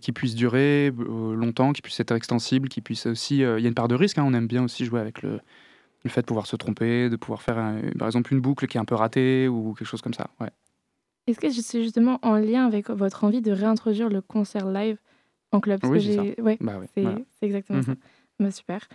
qui 0.00 0.12
puisse 0.12 0.34
durer 0.34 0.92
longtemps, 0.96 1.72
qui 1.72 1.82
puisse 1.82 2.00
être 2.00 2.12
extensible, 2.12 2.68
qui 2.68 2.80
puisse 2.80 3.06
aussi. 3.06 3.36
Il 3.36 3.40
y 3.40 3.44
a 3.44 3.68
une 3.68 3.74
part 3.74 3.88
de 3.88 3.94
risque. 3.94 4.18
Hein, 4.18 4.24
on 4.26 4.34
aime 4.34 4.46
bien 4.46 4.64
aussi 4.64 4.84
jouer 4.84 5.00
avec 5.00 5.22
le, 5.22 5.40
le 6.04 6.10
fait 6.10 6.22
de 6.22 6.26
pouvoir 6.26 6.46
se 6.46 6.56
tromper, 6.56 7.08
de 7.10 7.16
pouvoir 7.16 7.42
faire 7.42 7.56
par 7.98 8.08
exemple 8.08 8.32
une 8.32 8.40
boucle 8.40 8.66
qui 8.66 8.78
est 8.78 8.80
un 8.80 8.84
peu 8.86 8.94
ratée 8.94 9.46
ou 9.48 9.74
quelque 9.74 9.86
chose 9.86 10.00
comme 10.02 10.14
ça. 10.14 10.30
Ouais. 10.40 10.50
Est-ce 11.26 11.38
que 11.38 11.50
c'est 11.50 11.82
justement 11.82 12.18
en 12.22 12.36
lien 12.36 12.66
avec 12.66 12.88
votre 12.88 13.24
envie 13.24 13.42
de 13.42 13.52
réintroduire 13.52 14.08
le 14.08 14.22
concert 14.22 14.66
live 14.70 14.98
en 15.52 15.60
club? 15.60 15.80
Oui, 15.84 16.00
c'est 16.02 16.16
ça. 16.16 16.24
Bah 16.60 16.80
c'est 16.94 17.46
exactement 17.46 17.82
ça. 17.82 17.92
Mhm. 17.92 17.98
Bah, 18.40 18.50
super. 18.50 18.88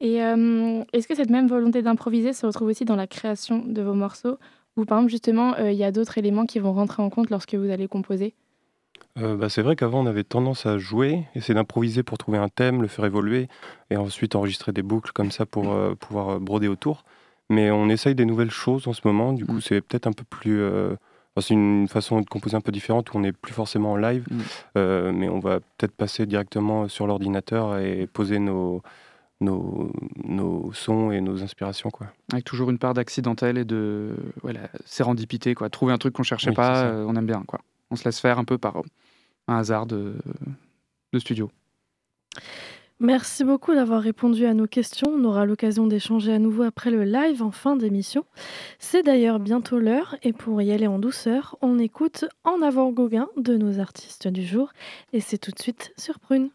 Et 0.00 0.16
est-ce 0.16 1.08
que 1.08 1.14
cette 1.14 1.30
même 1.30 1.48
volonté 1.48 1.82
d'improviser 1.82 2.32
se 2.32 2.44
retrouve 2.46 2.68
aussi 2.68 2.84
dans 2.84 2.96
la 2.96 3.06
création 3.06 3.64
de 3.64 3.82
vos 3.82 3.94
morceaux? 3.94 4.38
Ou 4.78 4.84
par 4.84 4.98
exemple, 4.98 5.10
justement, 5.10 5.56
il 5.58 5.74
y 5.74 5.84
a 5.84 5.92
d'autres 5.92 6.16
éléments 6.16 6.46
qui 6.46 6.58
vont 6.60 6.72
rentrer 6.72 7.02
en 7.02 7.10
compte 7.10 7.30
lorsque 7.30 7.54
vous 7.54 7.70
allez 7.70 7.88
composer 7.88 8.34
euh, 9.18 9.36
bah, 9.36 9.48
c'est 9.48 9.62
vrai 9.62 9.76
qu'avant 9.76 10.00
on 10.00 10.06
avait 10.06 10.24
tendance 10.24 10.66
à 10.66 10.78
jouer, 10.78 11.24
essayer 11.34 11.54
d'improviser 11.54 12.02
pour 12.02 12.18
trouver 12.18 12.38
un 12.38 12.48
thème, 12.48 12.82
le 12.82 12.88
faire 12.88 13.04
évoluer, 13.04 13.48
et 13.90 13.96
ensuite 13.96 14.34
enregistrer 14.34 14.72
des 14.72 14.82
boucles 14.82 15.12
comme 15.12 15.30
ça 15.30 15.46
pour 15.46 15.72
euh, 15.72 15.94
pouvoir 15.94 16.28
euh, 16.30 16.38
broder 16.38 16.68
autour. 16.68 17.04
Mais 17.50 17.70
on 17.70 17.88
essaye 17.88 18.14
des 18.14 18.26
nouvelles 18.26 18.50
choses 18.50 18.86
en 18.86 18.92
ce 18.92 19.00
moment, 19.04 19.32
du 19.32 19.46
coup 19.46 19.54
mmh. 19.54 19.60
c'est 19.62 19.80
peut-être 19.80 20.06
un 20.06 20.12
peu 20.12 20.24
plus... 20.24 20.60
c'est 21.40 21.54
une 21.54 21.88
façon 21.88 22.20
de 22.20 22.26
composer 22.26 22.56
un 22.56 22.60
peu 22.60 22.72
différente 22.72 23.10
où 23.14 23.16
on 23.16 23.20
n'est 23.20 23.32
plus 23.32 23.54
forcément 23.54 23.92
en 23.92 23.96
live, 23.96 24.26
mmh. 24.30 25.10
mais 25.12 25.30
on 25.30 25.38
va 25.38 25.60
peut-être 25.60 25.92
passer 25.96 26.26
directement 26.26 26.88
sur 26.88 27.06
l'ordinateur 27.06 27.78
et 27.78 28.06
poser 28.06 28.38
nos, 28.38 28.82
nos, 29.40 29.92
nos, 30.24 30.72
sons 30.72 31.10
et 31.10 31.20
nos 31.20 31.42
inspirations. 31.42 31.90
Quoi. 31.90 32.08
Avec 32.32 32.44
toujours 32.44 32.70
une 32.70 32.78
part 32.78 32.94
d'accidentel 32.94 33.58
et 33.58 33.64
de 33.64 34.14
voilà, 34.42 34.68
sérendipité. 34.84 35.54
Quoi. 35.54 35.70
Trouver 35.70 35.92
un 35.92 35.98
truc 35.98 36.14
qu'on 36.14 36.22
cherchait 36.22 36.52
pas, 36.52 36.92
on 37.06 37.14
aime 37.16 37.26
bien. 37.26 37.42
Quoi. 37.46 37.60
On 37.90 37.96
se 37.96 38.04
laisse 38.04 38.20
faire 38.20 38.38
un 38.38 38.44
peu 38.44 38.58
par 38.58 38.82
un 39.46 39.56
hasard 39.56 39.86
de, 39.86 40.14
studio. 41.18 41.50
Merci 43.00 43.44
beaucoup 43.44 43.74
d'avoir 43.74 44.02
répondu 44.02 44.44
à 44.44 44.54
nos 44.54 44.66
questions. 44.66 45.08
On 45.08 45.24
aura 45.24 45.46
l'occasion 45.46 45.86
d'échanger 45.86 46.32
à 46.32 46.40
nouveau 46.40 46.64
après 46.64 46.90
le 46.90 47.04
live 47.04 47.42
en 47.42 47.52
fin 47.52 47.76
d'émission. 47.76 48.24
C'est 48.80 49.04
d'ailleurs 49.04 49.38
bientôt 49.38 49.78
l'heure 49.78 50.16
et 50.22 50.32
pour 50.32 50.60
y 50.60 50.72
aller 50.72 50.88
en 50.88 50.98
douceur, 50.98 51.56
on 51.62 51.78
écoute 51.78 52.24
En 52.42 52.60
avant 52.60 52.90
Gauguin 52.90 53.28
de 53.36 53.56
nos 53.56 53.78
artistes 53.78 54.26
du 54.26 54.44
jour 54.44 54.72
et 55.12 55.20
c'est 55.20 55.38
tout 55.38 55.52
de 55.52 55.60
suite 55.60 55.92
sur 55.96 56.18
Prune. 56.18 56.50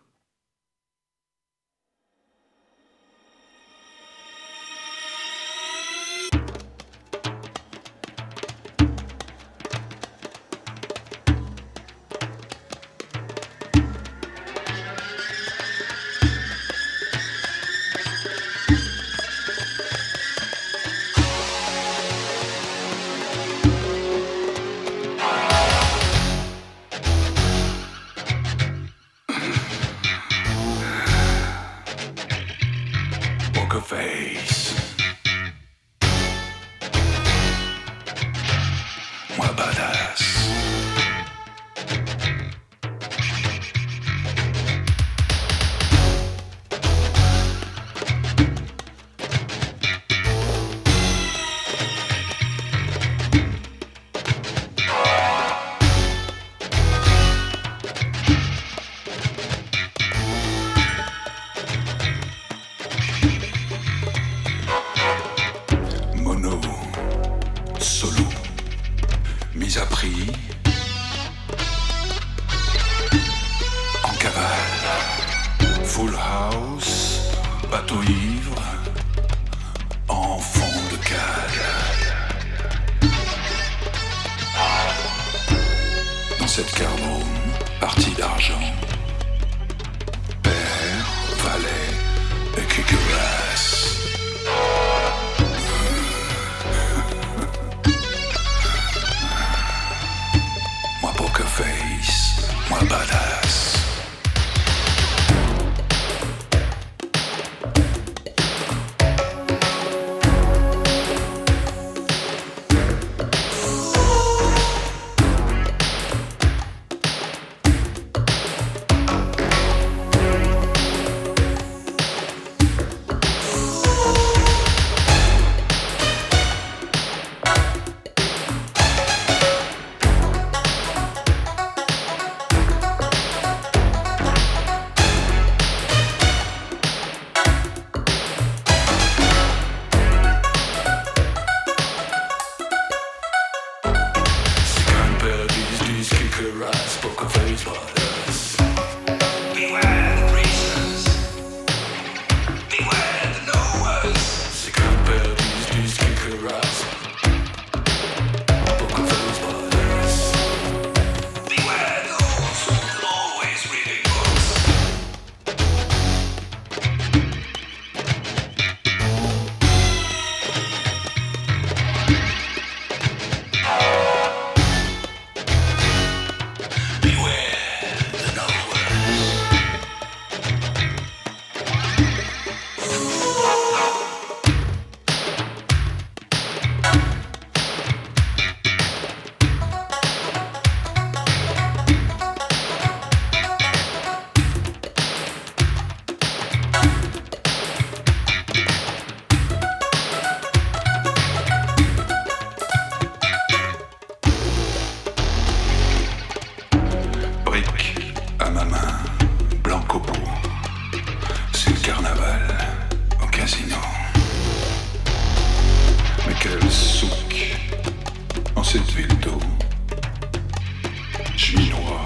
Chinois, 221.55 222.01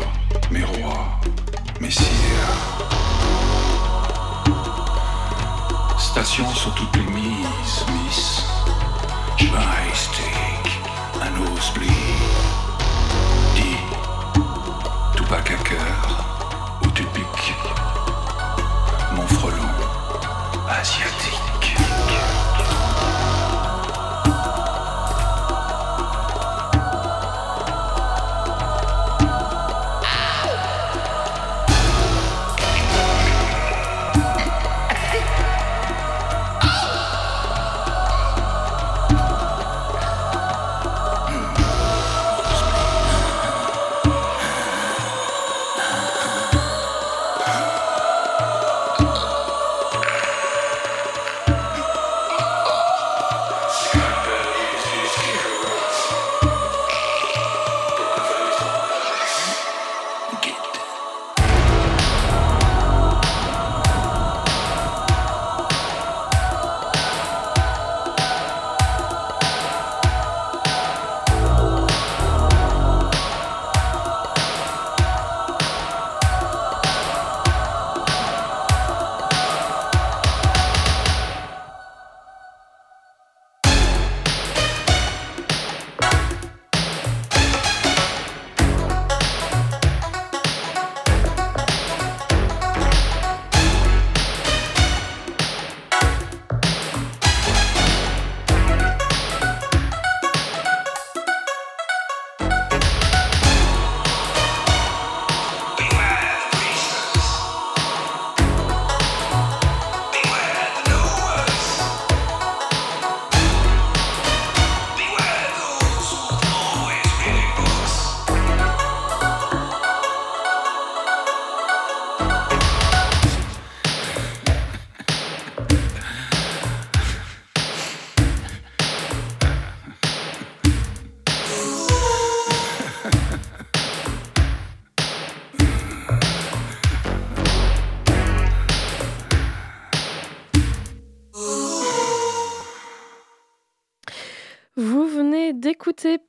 mes 0.51 0.63
rois, 0.66 1.08
messieurs. 1.80 2.04
Station 5.98 6.54
sont 6.54 6.72
toutes 6.72 6.94
les 6.98 7.04
mises, 7.13 7.86
miss. 7.94 8.44
Schweiz, 9.38 9.94
steak, 9.94 10.82
un 11.22 11.62
split. 11.62 11.88
Dis, 13.56 13.77
tout 15.16 15.25
pas 15.25 15.38
à 15.38 15.42
cœur, 15.42 16.25
où 16.84 16.88
tu 16.88 17.04
piques. 17.04 17.54
Mon 19.16 19.27
frelon, 19.27 19.70
asiatique. 20.70 21.26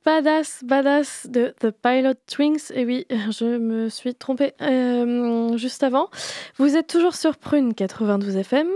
Badass 0.05 0.63
Badass 0.63 1.27
de 1.29 1.53
The 1.59 1.71
Pilot 1.71 2.13
Twins. 2.27 2.71
Et 2.73 2.85
oui, 2.85 3.05
je 3.09 3.57
me 3.57 3.89
suis 3.89 4.15
trompée 4.15 4.53
euh, 4.61 5.57
juste 5.57 5.83
avant. 5.83 6.09
Vous 6.57 6.75
êtes 6.75 6.87
toujours 6.87 7.15
sur 7.15 7.37
Prune 7.37 7.73
92 7.73 8.37
FM. 8.37 8.67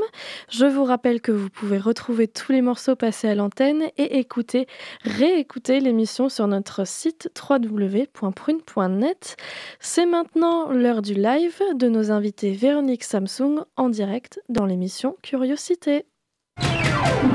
Je 0.50 0.66
vous 0.66 0.84
rappelle 0.84 1.22
que 1.22 1.32
vous 1.32 1.50
pouvez 1.50 1.78
retrouver 1.78 2.28
tous 2.28 2.52
les 2.52 2.62
morceaux 2.62 2.96
passés 2.96 3.28
à 3.28 3.36
l'antenne 3.36 3.84
et 3.98 4.20
écouter, 4.20 4.68
réécouter 5.04 5.80
l'émission 5.80 6.30
sur 6.30 6.48
notre 6.48 6.86
site 6.86 7.30
www.prune.net. 7.50 9.38
C'est 9.80 10.06
maintenant 10.06 10.72
l'heure 10.72 11.02
du 11.02 11.14
live 11.14 11.62
de 11.76 11.90
nos 11.90 12.12
invités 12.12 12.52
Véronique 12.52 13.04
Samsung 13.04 13.66
en 13.76 13.90
direct 13.90 14.42
dans 14.50 14.66
l'émission 14.66 15.18
Curiosité. 15.22 16.06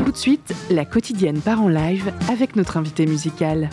Tout 0.09 0.13
de 0.13 0.17
suite, 0.17 0.55
la 0.71 0.87
quotidienne 0.87 1.39
part 1.39 1.61
en 1.61 1.69
live 1.69 2.11
avec 2.31 2.57
notre 2.57 2.79
invité 2.79 3.05
musical. 3.05 3.69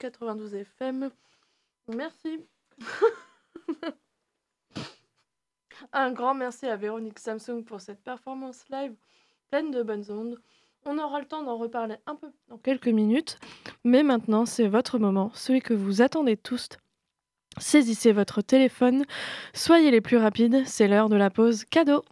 92 0.00 0.54
FM. 0.54 1.10
Merci. 1.88 2.40
Un 5.92 6.12
grand 6.12 6.34
merci 6.34 6.66
à 6.66 6.76
Véronique 6.76 7.18
Samsung 7.18 7.62
pour 7.64 7.80
cette 7.80 8.02
performance 8.02 8.64
live 8.70 8.94
pleine 9.50 9.70
de 9.70 9.82
bonnes 9.82 10.10
ondes. 10.10 10.40
On 10.86 10.98
aura 10.98 11.20
le 11.20 11.26
temps 11.26 11.42
d'en 11.42 11.58
reparler 11.58 11.96
un 12.06 12.16
peu 12.16 12.28
dans 12.48 12.56
quelques 12.56 12.88
minutes, 12.88 13.38
mais 13.84 14.02
maintenant 14.02 14.46
c'est 14.46 14.68
votre 14.68 14.98
moment, 14.98 15.30
celui 15.34 15.60
que 15.60 15.74
vous 15.74 16.00
attendez 16.00 16.36
tous. 16.36 16.68
Saisissez 17.58 18.12
votre 18.12 18.40
téléphone, 18.40 19.04
soyez 19.52 19.90
les 19.90 20.00
plus 20.00 20.16
rapides, 20.16 20.62
c'est 20.66 20.88
l'heure 20.88 21.10
de 21.10 21.16
la 21.16 21.28
pause 21.28 21.64
cadeau. 21.64 22.02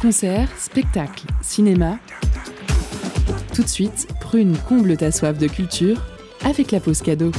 Concert, 0.00 0.48
spectacle, 0.58 1.26
cinéma. 1.42 1.98
Tout 3.54 3.62
de 3.62 3.68
suite, 3.68 4.08
Prune 4.34 4.58
comble 4.68 4.96
ta 4.96 5.12
soif 5.12 5.38
de 5.38 5.46
culture 5.46 5.96
avec 6.42 6.72
la 6.72 6.80
pause 6.80 7.02
cadeau. 7.02 7.30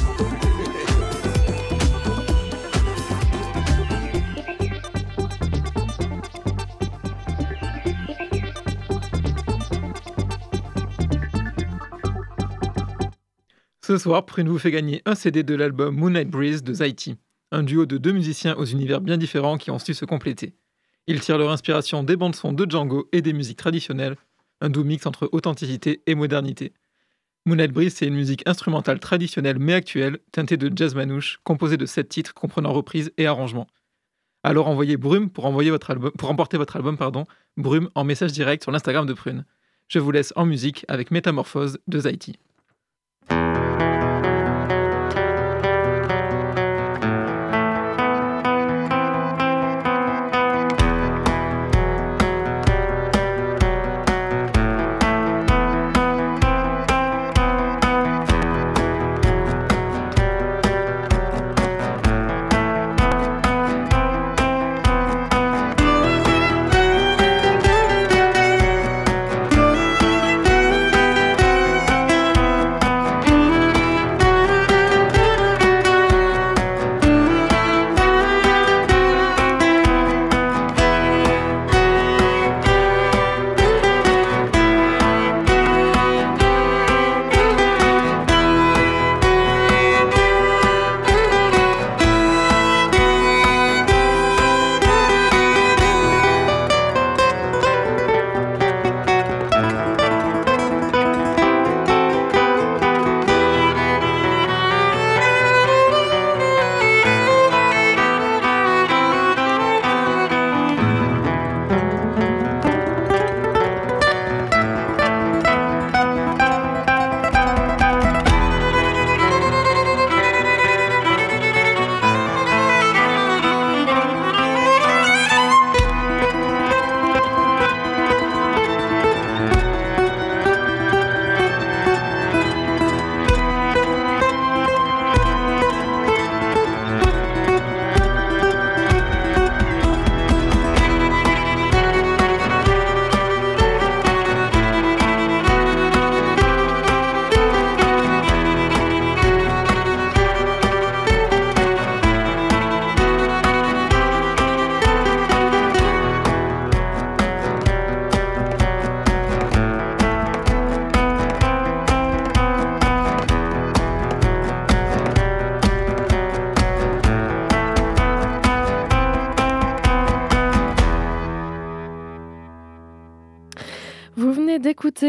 Ce 13.81 13.97
soir, 13.97 14.25
Prune 14.25 14.47
vous 14.47 14.57
fait 14.57 14.71
gagner 14.71 15.01
un 15.03 15.15
CD 15.15 15.43
de 15.43 15.53
l'album 15.53 15.97
Moonlight 15.97 16.29
Breeze 16.29 16.63
de 16.63 16.75
Zaiti, 16.75 17.17
un 17.51 17.63
duo 17.63 17.85
de 17.85 17.97
deux 17.97 18.13
musiciens 18.13 18.55
aux 18.55 18.63
univers 18.63 19.01
bien 19.01 19.17
différents 19.17 19.57
qui 19.57 19.69
ont 19.69 19.79
su 19.79 19.93
se 19.93 20.05
compléter. 20.05 20.55
Ils 21.07 21.19
tirent 21.19 21.39
leur 21.39 21.51
inspiration 21.51 22.03
des 22.03 22.15
bandes-sons 22.15 22.53
de 22.53 22.65
Django 22.65 23.09
et 23.11 23.21
des 23.21 23.33
musiques 23.33 23.59
traditionnelles, 23.59 24.15
un 24.61 24.69
doux 24.69 24.85
mix 24.85 25.05
entre 25.05 25.27
authenticité 25.33 26.01
et 26.07 26.15
modernité. 26.15 26.71
Moonlight 27.47 27.71
Breeze, 27.71 27.93
c'est 27.93 28.07
une 28.07 28.15
musique 28.15 28.41
instrumentale 28.47 28.99
traditionnelle 28.99 29.59
mais 29.59 29.73
actuelle, 29.73 30.17
teintée 30.31 30.57
de 30.57 30.75
jazz 30.75 30.95
manouche, 30.95 31.39
composée 31.43 31.77
de 31.77 31.85
sept 31.85 32.09
titres 32.09 32.33
comprenant 32.33 32.73
reprises 32.73 33.11
et 33.17 33.27
arrangements. 33.27 33.67
Alors 34.41 34.67
envoyez 34.67 34.97
Brume 34.97 35.29
pour, 35.29 35.45
envoyer 35.45 35.69
votre 35.69 35.91
album, 35.91 36.11
pour 36.17 36.31
emporter 36.31 36.57
votre 36.57 36.75
album 36.75 36.97
pardon, 36.97 37.25
Brume 37.55 37.89
en 37.93 38.03
message 38.03 38.31
direct 38.31 38.63
sur 38.63 38.71
l'Instagram 38.71 39.05
de 39.05 39.13
Prune. 39.13 39.45
Je 39.87 39.99
vous 39.99 40.09
laisse 40.09 40.33
en 40.35 40.47
musique 40.47 40.85
avec 40.87 41.11
Métamorphose 41.11 41.77
de 41.87 41.99
Zaiti. 41.99 42.39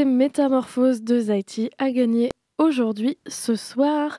Métamorphose 0.07 1.03
de 1.03 1.19
Zaiti 1.21 1.71
à 1.79 1.91
gagner 1.91 2.31
aujourd'hui, 2.59 3.19
ce 3.27 3.55
soir. 3.55 4.19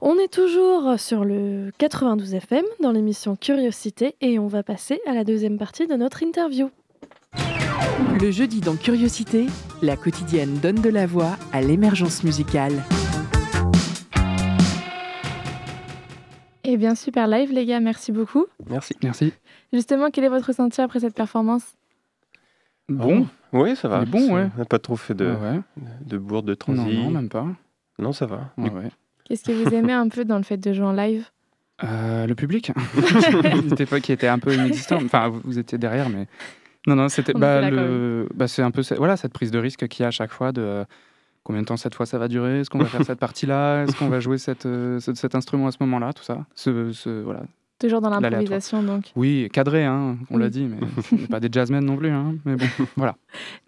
On 0.00 0.18
est 0.18 0.32
toujours 0.32 0.98
sur 0.98 1.24
le 1.24 1.70
92 1.78 2.34
FM 2.34 2.64
dans 2.80 2.92
l'émission 2.92 3.36
Curiosité 3.36 4.16
et 4.20 4.38
on 4.38 4.48
va 4.48 4.62
passer 4.62 5.00
à 5.06 5.14
la 5.14 5.24
deuxième 5.24 5.56
partie 5.56 5.86
de 5.86 5.94
notre 5.94 6.22
interview. 6.22 6.70
Le 8.20 8.30
jeudi 8.30 8.60
dans 8.60 8.76
Curiosité, 8.76 9.46
la 9.80 9.96
quotidienne 9.96 10.58
donne 10.60 10.80
de 10.80 10.90
la 10.90 11.06
voix 11.06 11.36
à 11.52 11.62
l'émergence 11.62 12.24
musicale. 12.24 12.72
Eh 16.64 16.76
bien, 16.76 16.94
super 16.94 17.28
live, 17.28 17.52
les 17.52 17.64
gars, 17.64 17.80
merci 17.80 18.12
beaucoup. 18.12 18.46
Merci. 18.68 18.92
Merci. 19.02 19.32
Justement, 19.72 20.10
quel 20.10 20.24
est 20.24 20.28
votre 20.28 20.48
ressenti 20.48 20.80
après 20.80 21.00
cette 21.00 21.14
performance? 21.14 21.77
Bon. 22.88 23.26
Oui, 23.52 23.76
ça 23.76 23.88
va. 23.88 24.04
Bon, 24.04 24.34
ouais. 24.34 24.48
On 24.54 24.58
n'a 24.58 24.64
pas 24.64 24.78
trop 24.78 24.96
fait 24.96 25.14
de, 25.14 25.26
Ouais, 25.26 25.32
ouais. 25.32 25.60
de 26.06 26.18
bourde, 26.18 26.46
de 26.46 26.52
Non, 26.52 26.56
transi. 26.74 26.96
non, 26.98 27.10
même 27.10 27.28
pas. 27.28 27.46
Non, 27.98 28.12
ça 28.12 28.26
va. 28.26 28.50
Ouais, 28.58 28.70
ouais. 28.70 28.90
Qu'est-ce 29.24 29.44
que 29.44 29.52
vous 29.52 29.74
aimez 29.74 29.92
un 29.92 30.08
peu 30.08 30.24
dans 30.24 30.36
le 30.38 30.42
fait 30.42 30.56
de 30.56 30.72
jouer 30.72 30.86
en 30.86 30.92
live? 30.92 31.26
Euh, 31.84 32.26
le 32.26 32.34
public, 32.34 32.72
c'était 33.68 33.86
pas 33.86 34.00
qui 34.00 34.10
était 34.12 34.26
un 34.26 34.38
peu 34.38 34.52
inexistant. 34.52 34.98
Enfin, 35.04 35.28
vous, 35.28 35.40
vous 35.44 35.58
étiez 35.58 35.78
derrière, 35.78 36.08
mais 36.08 36.26
non, 36.88 36.96
non, 36.96 37.08
c'était 37.08 37.32
bah, 37.34 37.70
le, 37.70 38.28
bah, 38.34 38.48
c'est 38.48 38.62
un 38.62 38.70
peu 38.72 38.82
cette- 38.82 38.98
voilà 38.98 39.16
cette 39.16 39.32
prise 39.32 39.50
de 39.52 39.58
risque 39.58 39.86
qu'il 39.86 40.02
y 40.02 40.04
a 40.04 40.08
à 40.08 40.10
chaque 40.10 40.32
fois 40.32 40.50
de 40.50 40.60
euh, 40.60 40.84
combien 41.44 41.62
de 41.62 41.66
temps 41.66 41.76
cette 41.76 41.94
fois 41.94 42.04
ça 42.04 42.18
va 42.18 42.26
durer, 42.26 42.60
est-ce 42.60 42.70
qu'on 42.70 42.78
va 42.78 42.86
faire 42.86 43.02
cette 43.06 43.20
partie-là, 43.20 43.84
est-ce 43.84 43.94
qu'on 43.96 44.08
va 44.08 44.18
jouer 44.18 44.38
cette, 44.38 44.66
euh, 44.66 44.98
ce- 44.98 45.14
cet 45.14 45.36
instrument 45.36 45.68
à 45.68 45.70
ce 45.70 45.76
moment-là, 45.80 46.12
tout 46.12 46.24
ça. 46.24 46.46
Ce, 46.56 46.90
ce- 46.92 47.22
voilà. 47.22 47.42
Toujours 47.78 48.00
dans 48.00 48.10
l'improvisation, 48.10 48.82
donc. 48.82 49.12
Oui, 49.14 49.48
cadré, 49.52 49.84
hein, 49.84 50.16
on 50.30 50.36
l'a 50.36 50.50
dit, 50.50 50.64
mais 50.64 50.78
n'est 51.16 51.26
pas 51.28 51.38
des 51.38 51.48
jazzmen 51.50 51.84
non 51.84 51.96
plus, 51.96 52.08
hein, 52.10 52.34
mais 52.44 52.56
bon, 52.56 52.66
voilà. 52.96 53.16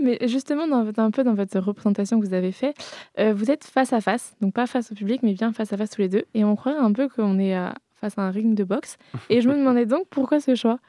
Mais 0.01 0.19
justement, 0.27 0.67
dans, 0.67 0.83
votre- 0.85 0.99
un 0.99 1.13
peu 1.13 1.23
dans 1.23 1.35
votre 1.35 1.59
représentation 1.61 2.19
que 2.21 2.27
vous 2.27 2.35
avez 2.35 2.51
fait, 2.51 2.75
euh, 3.21 3.33
vous 3.33 3.51
êtes 3.53 3.65
face 3.65 3.93
à 3.93 4.01
face, 4.01 4.35
donc 4.41 4.53
pas 4.53 4.67
face 4.67 4.91
au 4.91 4.95
public, 4.97 5.21
mais 5.23 5.33
bien 5.35 5.53
face 5.53 5.73
à 5.73 5.77
face 5.77 5.91
tous 5.91 6.01
les 6.01 6.09
deux. 6.09 6.25
Et 6.35 6.45
on 6.45 6.57
croirait 6.57 6.81
un 6.81 6.93
peu 6.93 7.09
qu'on 7.09 7.39
est 7.39 7.55
à- 7.55 7.75
face 8.01 8.19
à 8.19 8.23
un 8.23 8.31
ring 8.31 8.55
de 8.57 8.65
boxe. 8.65 8.97
Et 9.29 9.41
je 9.41 9.49
me 9.49 9.55
demandais 9.59 9.87
donc 9.87 10.07
pourquoi 10.11 10.41
ce 10.41 10.55
choix? 10.57 10.81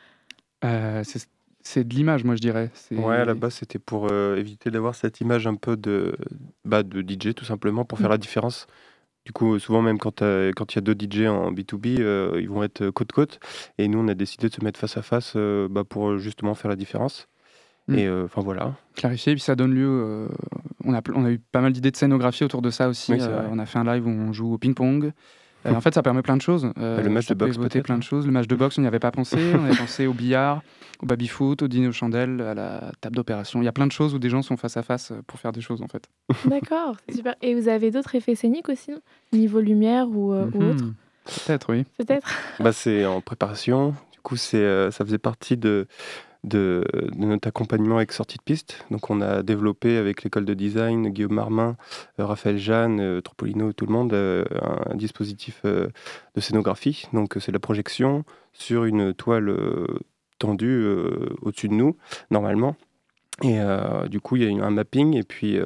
Euh, 0.64 1.04
c'est 1.64 1.88
de 1.88 1.94
l'image, 1.94 2.24
moi 2.24 2.36
je 2.36 2.42
dirais. 2.42 2.72
C'est- 2.74 2.96
Ouais, 2.98 3.18
à 3.18 3.26
la 3.26 3.36
base, 3.36 3.54
c'était 3.54 3.78
pour 3.80 4.08
euh, 4.12 4.36
éviter 4.36 4.72
d'avoir 4.72 4.96
cette 4.96 5.22
image 5.22 5.46
un 5.46 5.56
peu 5.56 5.78
de, 5.78 6.16
bah, 6.66 6.82
de 6.82 7.02
DJ, 7.02 7.36
tout 7.36 7.46
simplement, 7.46 7.86
pour 7.86 8.00
faire 8.00 8.10
la 8.10 8.18
différence. 8.18 8.66
Du 9.26 9.34
coup, 9.34 9.60
souvent, 9.60 9.82
même 9.82 10.00
quand 10.00 10.22
euh, 10.24 10.52
quand 10.56 10.74
il 10.74 10.78
y 10.78 10.80
a 10.80 10.82
deux 10.82 10.94
DJ 10.94 11.28
en 11.28 11.52
B2B, 11.52 12.00
euh, 12.00 12.40
ils 12.42 12.50
vont 12.50 12.64
être 12.64 12.90
côte-côte. 12.90 13.40
Et 13.78 13.88
nous, 13.88 14.00
on 14.00 14.08
a 14.08 14.16
décidé 14.16 14.50
de 14.50 14.54
se 14.54 14.64
mettre 14.64 14.80
face 14.80 14.98
à 14.98 15.04
face 15.04 15.34
euh, 15.36 15.68
bah, 15.70 15.84
pour 15.84 16.18
justement 16.18 16.56
faire 16.56 16.70
la 16.70 16.76
différence. 16.76 17.28
Mm. 17.88 17.96
Et 17.96 18.08
euh, 18.08 18.26
enfin, 18.26 18.42
voilà. 18.42 18.76
clarifier, 18.96 19.34
puis 19.34 19.42
ça 19.42 19.56
donne 19.56 19.74
lieu 19.74 19.88
euh, 19.88 20.28
on, 20.84 20.94
a, 20.94 21.02
on 21.14 21.26
a 21.26 21.32
eu 21.32 21.40
pas 21.40 21.62
mal 21.62 21.72
d'idées 21.72 21.92
de 21.92 21.98
scénographie 21.98 22.44
autour 22.44 22.62
de 22.62 22.70
ça 22.70 22.88
aussi. 22.90 23.14
Oui, 23.14 23.20
on 23.52 23.60
a 23.60 23.66
fait 23.66 23.80
un 23.80 23.84
live 23.84 24.06
où 24.06 24.10
on 24.10 24.34
joue 24.34 24.54
au 24.54 24.58
ping-pong. 24.58 25.12
Euh, 25.66 25.74
en 25.74 25.82
fait, 25.82 25.94
ça 25.94 26.02
permet 26.02 26.22
plein 26.22 26.38
de 26.38 26.42
choses. 26.42 26.72
Euh, 26.78 27.02
le 27.02 27.10
match 27.10 27.28
de 27.28 27.34
peut 27.34 27.46
boxe, 27.46 27.58
peut-être, 27.58 27.84
plein 27.84 27.98
de 27.98 28.04
choses. 28.04 28.26
Le 28.26 28.32
match 28.32 28.48
de 28.48 28.56
boxe, 28.56 28.78
on 28.78 28.82
n'y 28.82 28.88
avait 28.88 29.00
pas 29.00 29.12
pensé. 29.12 29.38
on 29.54 29.64
avait 29.66 29.76
pensé 29.78 30.08
au 30.08 30.14
billard, 30.14 30.62
au 31.02 31.06
baby-foot, 31.06 31.62
au 31.62 31.68
dîner 31.68 31.88
aux 31.88 31.92
chandelles, 31.92 32.42
à 32.42 32.54
la 32.54 32.92
table 33.02 33.16
d'opération. 33.16 33.62
Il 33.62 33.66
y 33.66 33.68
a 33.68 33.72
plein 33.72 33.88
de 33.88 33.92
choses 33.92 34.14
où 34.14 34.20
des 34.20 34.30
gens 34.30 34.42
sont 34.42 34.58
face 34.58 34.78
à 34.78 34.84
face 34.84 35.12
euh, 35.12 35.22
pour 35.28 35.40
faire 35.40 35.52
des 35.52 35.62
choses, 35.62 35.82
en 35.82 35.88
fait. 35.88 36.10
D'accord, 36.46 36.96
c'est 37.08 37.18
super. 37.18 37.36
Et 37.42 37.54
vous 37.54 37.68
avez 37.68 37.92
d'autres 37.92 38.16
effets 38.16 38.36
scéniques 38.36 38.70
aussi, 38.70 38.92
niveau 39.34 39.60
lumière 39.60 40.08
ou, 40.10 40.34
euh, 40.34 40.50
ou 40.54 40.64
autre? 40.64 40.84
Mhm. 40.86 40.94
Peut-être, 41.26 41.72
oui. 41.72 41.86
Peut-être 41.98 42.28
Bah, 42.60 42.74
c'est 42.74 43.06
en 43.06 43.22
préparation. 43.22 43.94
Du 44.12 44.20
coup, 44.24 44.38
c'est, 44.38 44.58
euh, 44.58 44.90
ça 44.92 45.06
faisait 45.06 45.20
partie 45.20 45.58
de, 45.58 45.88
de, 46.44 46.84
notre 47.16 47.48
accompagnement 47.48 47.98
avec 47.98 48.12
sortie 48.12 48.38
de 48.38 48.44
piste. 48.44 48.86
Donc, 48.90 49.10
on 49.10 49.22
a 49.22 49.44
développé 49.44 49.98
avec 49.98 50.24
l'école 50.24 50.46
de 50.46 50.54
design, 50.54 51.10
Guillaume 51.10 51.34
Marmin, 51.34 51.78
euh, 52.20 52.26
Raphaël 52.26 52.58
Jeanne, 52.58 53.00
euh, 53.00 53.22
Tropolino, 53.22 53.74
tout 53.74 53.86
le 53.86 53.94
monde, 53.94 54.14
euh, 54.14 54.44
un, 54.90 54.96
dispositif 54.96 55.64
de 55.64 55.92
scénographie. 56.40 57.08
Donc, 57.14 57.38
c'est 57.40 57.52
la 57.52 57.60
projection 57.60 58.24
sur 58.54 58.86
une 58.86 59.14
toile 59.14 59.56
tendue 60.40 60.86
au-dessus 61.42 61.70
de 61.70 61.74
nous, 61.74 61.96
normalement. 62.30 62.76
Et 63.44 63.60
du 64.10 64.20
coup, 64.20 64.36
il 64.36 64.44
y 64.44 64.60
a 64.60 64.66
un 64.66 64.70
mapping 64.70 65.16
et 65.16 65.24
puis 65.24 65.58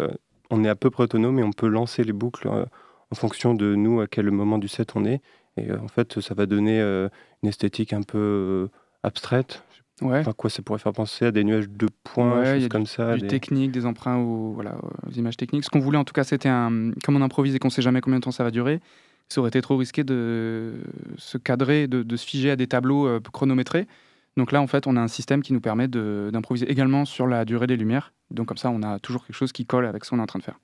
on 0.50 0.64
est 0.64 0.70
à 0.70 0.76
peu 0.76 0.90
près 0.90 1.04
autonome 1.04 1.40
et 1.40 1.44
on 1.44 1.52
peut 1.52 1.68
lancer 1.68 2.04
les 2.04 2.14
boucles 2.14 2.48
en 2.48 3.16
fonction 3.16 3.54
de 3.54 3.76
nous, 3.76 4.00
à 4.00 4.08
quel 4.08 4.32
moment 4.32 4.58
du 4.58 4.68
set 4.68 4.96
on 4.96 5.04
est. 5.04 5.22
Et 5.58 5.72
en 5.74 5.88
fait, 5.88 6.22
ça 6.22 6.34
va 6.34 6.46
donner 6.46 6.80
une 6.80 7.50
esthétique 7.50 7.92
un 7.92 8.04
peu 8.04 8.70
abstraite. 9.04 9.64
Ouais. 10.02 10.20
Enfin, 10.20 10.34
quoi, 10.34 10.50
ça 10.50 10.62
pourrait 10.62 10.80
faire 10.80 10.92
penser 10.94 11.26
à 11.26 11.32
des 11.32 11.44
nuages 11.46 11.70
de 11.70 11.88
points, 12.04 12.42
Ouais, 12.42 12.60
choses 12.60 12.68
comme 12.70 12.86
ça. 12.86 13.16
du 13.16 13.22
des- 13.22 13.28
technique, 13.28 13.72
des 13.72 13.86
emprunts 13.86 14.18
aux, 14.18 14.52
voilà, 14.54 14.76
aux 15.08 15.12
images 15.12 15.38
techniques. 15.38 15.64
Ce 15.64 15.70
qu'on 15.70 15.80
voulait 15.80 15.98
en 15.98 16.04
tout 16.04 16.14
cas, 16.14 16.24
c'était 16.26 16.50
un. 16.50 16.92
Comme 17.04 17.16
on 17.16 17.22
improvise 17.22 17.56
et 17.56 17.60
qu'on 17.60 17.70
sait 17.70 17.82
jamais 17.82 18.02
combien 18.02 18.20
de 18.20 18.24
temps 18.26 18.32
ça 18.32 18.44
va 18.44 18.52
durer, 18.52 18.82
ça 19.30 19.40
aurait 19.40 19.48
été 19.48 19.62
trop 19.62 19.78
risqué 19.78 20.04
de 20.04 20.74
se 21.18 21.38
cadrer, 21.38 21.88
de, 21.88 22.04
de 22.04 22.16
se 22.18 22.26
figer 22.28 22.52
à 22.52 22.56
des 22.58 22.68
tableaux 22.68 23.08
euh, 23.08 23.20
chronométrés. 23.32 23.88
Donc 24.38 24.52
là, 24.52 24.62
en 24.62 24.68
fait, 24.68 24.86
on 24.86 24.98
a 24.98 25.02
un 25.02 25.08
système 25.08 25.42
qui 25.42 25.54
nous 25.54 25.62
permet 25.62 25.88
de- 25.88 26.30
d'improviser 26.34 26.70
également 26.70 27.06
sur 27.06 27.26
la 27.26 27.46
durée 27.46 27.68
des 27.68 27.78
lumières. 27.78 28.12
Donc 28.32 28.48
comme 28.48 28.58
ça, 28.58 28.70
on 28.72 28.84
a 28.84 29.00
toujours 29.00 29.26
quelque 29.26 29.38
chose 29.38 29.54
qui 29.54 29.66
colle 29.66 29.86
avec 29.86 30.04
ce 30.04 30.10
qu'on 30.10 30.20
est 30.20 30.22
en 30.22 30.26
train 30.26 30.40
de 30.40 30.44
faire. 30.44 30.60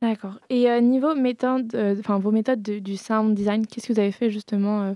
D'accord. 0.00 0.38
Et 0.50 0.70
euh, 0.70 0.80
niveau 0.80 1.14
méthode, 1.16 1.74
euh, 1.74 1.96
enfin 1.98 2.18
vos 2.18 2.30
méthodes 2.30 2.62
de- 2.62 2.78
du 2.78 2.96
sound 2.96 3.34
design, 3.34 3.66
qu'est-ce 3.66 3.88
que 3.88 3.92
vous 3.92 4.00
avez 4.00 4.12
fait 4.12 4.30
justement 4.30 4.82
euh, 4.82 4.92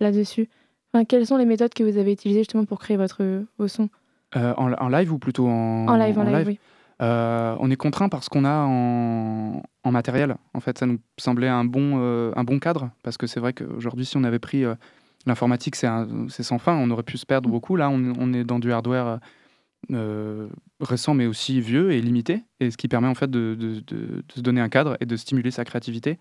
là-dessus? 0.00 0.48
Enfin, 0.92 1.04
Quelles 1.04 1.26
sont 1.26 1.36
les 1.36 1.44
méthodes 1.46 1.72
que 1.74 1.84
vous 1.84 1.98
avez 1.98 2.12
utilisées 2.12 2.40
justement 2.40 2.64
pour 2.64 2.78
créer 2.78 2.96
votre, 2.96 3.44
vos 3.58 3.68
sons? 3.68 3.88
Euh, 4.36 4.54
en, 4.56 4.72
en 4.72 4.88
live 4.88 5.12
ou 5.12 5.18
plutôt 5.18 5.46
en, 5.48 5.86
En 5.88 5.96
live, 5.96 6.18
en, 6.18 6.22
live, 6.24 6.46
oui. 6.46 6.58
Euh, 7.02 7.56
on 7.60 7.70
est 7.70 7.76
contraint 7.76 8.08
parce 8.10 8.28
qu'on 8.28 8.44
a 8.44 8.64
en, 8.66 9.62
en 9.84 9.90
matériel. 9.90 10.36
En 10.52 10.60
fait, 10.60 10.76
ça 10.78 10.86
nous 10.86 10.98
semblait 11.18 11.48
un 11.48 11.64
bon, 11.64 11.94
euh, 11.98 12.30
un 12.36 12.44
bon 12.44 12.58
cadre 12.58 12.90
parce 13.02 13.16
que 13.16 13.26
c'est 13.26 13.40
vrai 13.40 13.52
qu'aujourd'hui, 13.54 14.04
si 14.04 14.16
on 14.18 14.24
avait 14.24 14.38
pris 14.38 14.64
euh, 14.64 14.74
l'informatique, 15.26 15.76
c'est 15.76 15.88
sans 16.42 16.58
fin. 16.58 16.76
On 16.76 16.90
aurait 16.90 17.02
pu 17.02 17.16
se 17.16 17.24
perdre 17.26 17.48
beaucoup. 17.48 17.76
Là, 17.76 17.88
on, 17.88 18.12
on 18.18 18.32
est 18.34 18.44
dans 18.44 18.58
du 18.58 18.72
hardware 18.72 19.18
récent, 20.80 21.14
mais 21.14 21.26
aussi 21.26 21.60
vieux 21.60 21.92
et 21.92 22.00
limité, 22.02 22.42
et 22.60 22.70
ce 22.70 22.76
qui 22.76 22.86
permet 22.88 23.08
en 23.08 23.14
fait 23.14 23.30
de, 23.30 23.54
de- 23.58 23.80
de- 23.80 24.22
de 24.28 24.32
se 24.34 24.40
donner 24.40 24.60
un 24.60 24.68
cadre 24.68 24.96
et 25.00 25.06
de 25.06 25.16
stimuler 25.16 25.50
sa 25.50 25.64
créativité. 25.64 26.18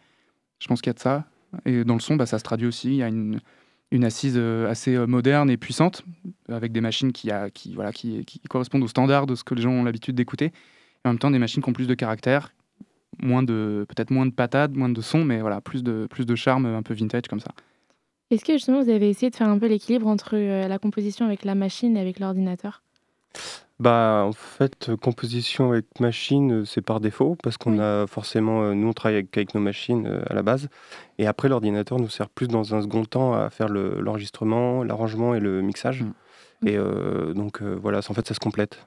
Je 0.59 0.67
pense 0.67 0.81
qu'il 0.81 0.89
y 0.89 0.91
a 0.91 0.93
de 0.93 0.99
ça. 0.99 1.25
Et 1.65 1.83
dans 1.83 1.93
le 1.95 1.99
son, 1.99 2.15
bah, 2.15 2.25
ça 2.25 2.39
se 2.39 2.43
traduit 2.43 2.67
aussi. 2.67 2.89
Il 2.89 2.95
y 2.95 3.03
a 3.03 3.07
une, 3.07 3.39
une 3.91 4.03
assise 4.03 4.35
euh, 4.37 4.69
assez 4.69 4.95
euh, 4.95 5.07
moderne 5.07 5.49
et 5.49 5.57
puissante, 5.57 6.03
avec 6.47 6.71
des 6.71 6.81
machines 6.81 7.11
qui, 7.11 7.31
voilà, 7.73 7.91
qui, 7.91 8.25
correspondent 8.49 8.83
aux 8.83 8.87
standards 8.87 9.25
de 9.25 9.35
ce 9.35 9.43
que 9.43 9.55
les 9.55 9.61
gens 9.61 9.71
ont 9.71 9.83
l'habitude 9.83 10.15
d'écouter, 10.15 10.45
et 10.45 11.07
en 11.07 11.09
même 11.09 11.19
temps 11.19 11.31
des 11.31 11.39
machines 11.39 11.63
qui 11.63 11.69
ont 11.69 11.73
plus 11.73 11.87
de 11.87 11.95
caractère, 11.95 12.53
moins 13.21 13.43
de 13.43 13.85
peut-être 13.89 14.11
moins 14.11 14.25
de 14.25 14.31
patates, 14.31 14.75
moins 14.75 14.89
de 14.89 15.01
son, 15.01 15.25
mais 15.25 15.41
voilà, 15.41 15.61
plus 15.61 15.83
de, 15.83 16.07
plus 16.09 16.25
de 16.25 16.35
charme 16.35 16.65
un 16.65 16.83
peu 16.83 16.93
vintage 16.93 17.23
comme 17.29 17.39
ça. 17.39 17.51
Est-ce 18.31 18.45
que 18.45 18.53
justement 18.53 18.83
vous 18.83 18.89
avez 18.89 19.09
essayé 19.09 19.31
de 19.31 19.35
faire 19.35 19.49
un 19.49 19.57
peu 19.57 19.67
l'équilibre 19.67 20.05
entre 20.05 20.35
euh, 20.35 20.67
la 20.67 20.77
composition 20.77 21.25
avec 21.25 21.43
la 21.43 21.55
machine 21.55 21.97
et 21.97 21.99
avec 21.99 22.19
l'ordinateur? 22.19 22.83
Bah, 23.79 24.23
en 24.27 24.33
fait, 24.33 24.89
euh, 24.89 24.97
composition 24.97 25.69
avec 25.71 25.85
machine, 26.01 26.51
euh, 26.61 26.65
c'est 26.65 26.81
par 26.81 26.99
défaut, 26.99 27.37
parce 27.41 27.55
qu'on 27.57 27.73
Oui. 27.77 27.79
a 27.81 28.07
forcément, 28.07 28.61
euh, 28.63 28.73
nous 28.73 28.89
on 28.89 28.93
travaille 28.93 29.15
avec, 29.19 29.37
avec 29.37 29.55
nos 29.55 29.61
machines 29.61 30.05
euh, 30.05 30.21
à 30.29 30.33
la 30.33 30.43
base, 30.43 30.67
et 31.17 31.27
après 31.27 31.47
l'ordinateur 31.47 31.97
nous 31.97 32.09
sert 32.09 32.29
plus 32.29 32.49
dans 32.49 32.75
un 32.75 32.81
second 32.81 33.05
temps 33.05 33.33
à 33.33 33.49
faire 33.49 33.69
le- 33.69 34.01
l'enregistrement, 34.01 34.83
l'arrangement 34.83 35.33
et 35.33 35.39
le 35.39 35.61
mixage. 35.61 36.03
Mm. 36.03 36.67
Et 36.67 36.75
euh, 36.77 37.33
donc 37.33 37.61
euh, 37.61 37.77
voilà, 37.81 37.99
en 37.99 38.13
fait 38.13 38.27
ça 38.27 38.33
se 38.33 38.39
complète, 38.41 38.85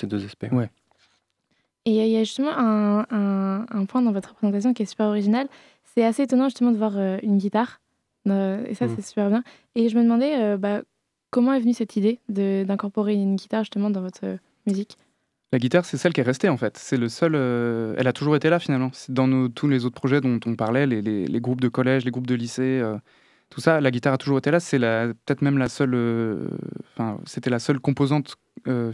ces 0.00 0.06
deux 0.06 0.24
aspects. 0.24 0.46
Ouais. 0.52 0.70
Et 1.84 1.90
il 2.06 2.12
y 2.12 2.16
a 2.16 2.22
justement 2.22 2.56
un, 2.56 3.04
un- 3.10 3.66
un 3.68 3.84
point 3.86 4.02
dans 4.02 4.12
votre 4.12 4.34
présentation 4.34 4.72
qui 4.72 4.84
est 4.84 4.86
super 4.86 5.06
original. 5.06 5.48
C'est 5.96 6.04
assez 6.04 6.22
étonnant 6.22 6.44
justement 6.44 6.70
de 6.70 6.76
voir 6.78 6.92
euh, 6.96 7.18
une 7.24 7.38
guitare. 7.38 7.80
Euh, 8.28 8.64
et 8.68 8.74
ça, 8.74 8.86
Mhm. 8.86 8.92
c'est 8.94 9.02
super 9.02 9.30
bien. 9.30 9.42
Et 9.74 9.88
je 9.88 9.98
me 9.98 10.04
demandais 10.04 10.40
euh, 10.40 10.56
bah, 10.56 10.82
comment 11.32 11.52
est 11.54 11.60
venue 11.60 11.72
cette 11.74 11.96
idée 11.96 12.20
d'incorporer 12.28 13.14
une 13.14 13.34
guitare 13.34 13.64
justement 13.64 13.90
dans 13.90 14.02
votre 14.02 14.24
euh, 14.24 14.36
musique? 14.68 14.96
La 15.52 15.58
guitare, 15.58 15.84
c'est 15.84 15.96
celle 15.96 16.12
qui 16.12 16.20
est 16.20 16.24
restée 16.24 16.48
en 16.48 16.56
fait. 16.56 16.78
C'est 16.78 16.96
le 16.96 17.08
seul. 17.08 17.34
euh, 17.34 17.94
elle 17.98 18.06
a 18.06 18.12
toujours 18.12 18.36
été 18.36 18.48
là 18.48 18.60
finalement. 18.60 18.92
Dans 19.08 19.48
tous 19.48 19.66
les 19.66 19.84
autres 19.84 19.96
projets 19.96 20.20
dont 20.20 20.38
on 20.46 20.54
parlait, 20.54 20.86
les, 20.86 21.40
groupes 21.40 21.60
de 21.60 21.68
collège, 21.68 22.04
les 22.04 22.10
groupes 22.10 22.26
de 22.26 22.34
lycée, 22.34 22.80
euh, 22.80 22.96
tout 23.50 23.60
ça, 23.60 23.80
la 23.80 23.90
guitare 23.90 24.14
a 24.14 24.18
toujours 24.18 24.38
été 24.38 24.50
là. 24.50 24.60
C'est 24.60 24.78
peut-être 24.78 25.42
même 25.42 25.58
la 25.58 25.68
seule. 25.68 26.48
c'était 27.26 27.50
la 27.50 27.58
seule 27.58 27.80
composante 27.80 28.36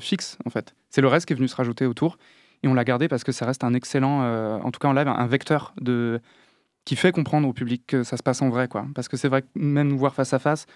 fixe 0.00 0.38
en 0.46 0.50
fait. 0.50 0.74
C'est 0.90 1.00
le 1.00 1.08
reste 1.08 1.26
qui 1.26 1.34
est 1.34 1.36
venu 1.36 1.48
se 1.48 1.54
rajouter 1.54 1.86
autour 1.86 2.18
et 2.64 2.68
on 2.68 2.74
l'a 2.74 2.84
gardé 2.84 3.06
parce 3.06 3.22
que 3.22 3.30
ça 3.30 3.46
reste 3.46 3.62
un 3.62 3.74
excellent, 3.74 4.22
en 4.60 4.70
tout 4.72 4.80
cas 4.80 4.88
en 4.88 4.94
live, 4.94 5.06
un 5.06 5.26
vecteur 5.28 5.74
de 5.80 6.20
qui 6.84 6.96
fait 6.96 7.12
comprendre 7.12 7.46
au 7.46 7.52
public 7.52 7.84
que 7.86 8.02
ça 8.02 8.16
se 8.16 8.22
passe 8.24 8.42
en 8.42 8.48
vrai 8.48 8.66
quoi. 8.66 8.86
Parce 8.96 9.08
que 9.08 9.16
c'est 9.16 9.28
vrai 9.28 9.42
que 9.42 9.48
même 9.54 9.88
nous 9.88 9.98
voir 9.98 10.14
face 10.14 10.32
à 10.32 10.40
face. 10.40 10.66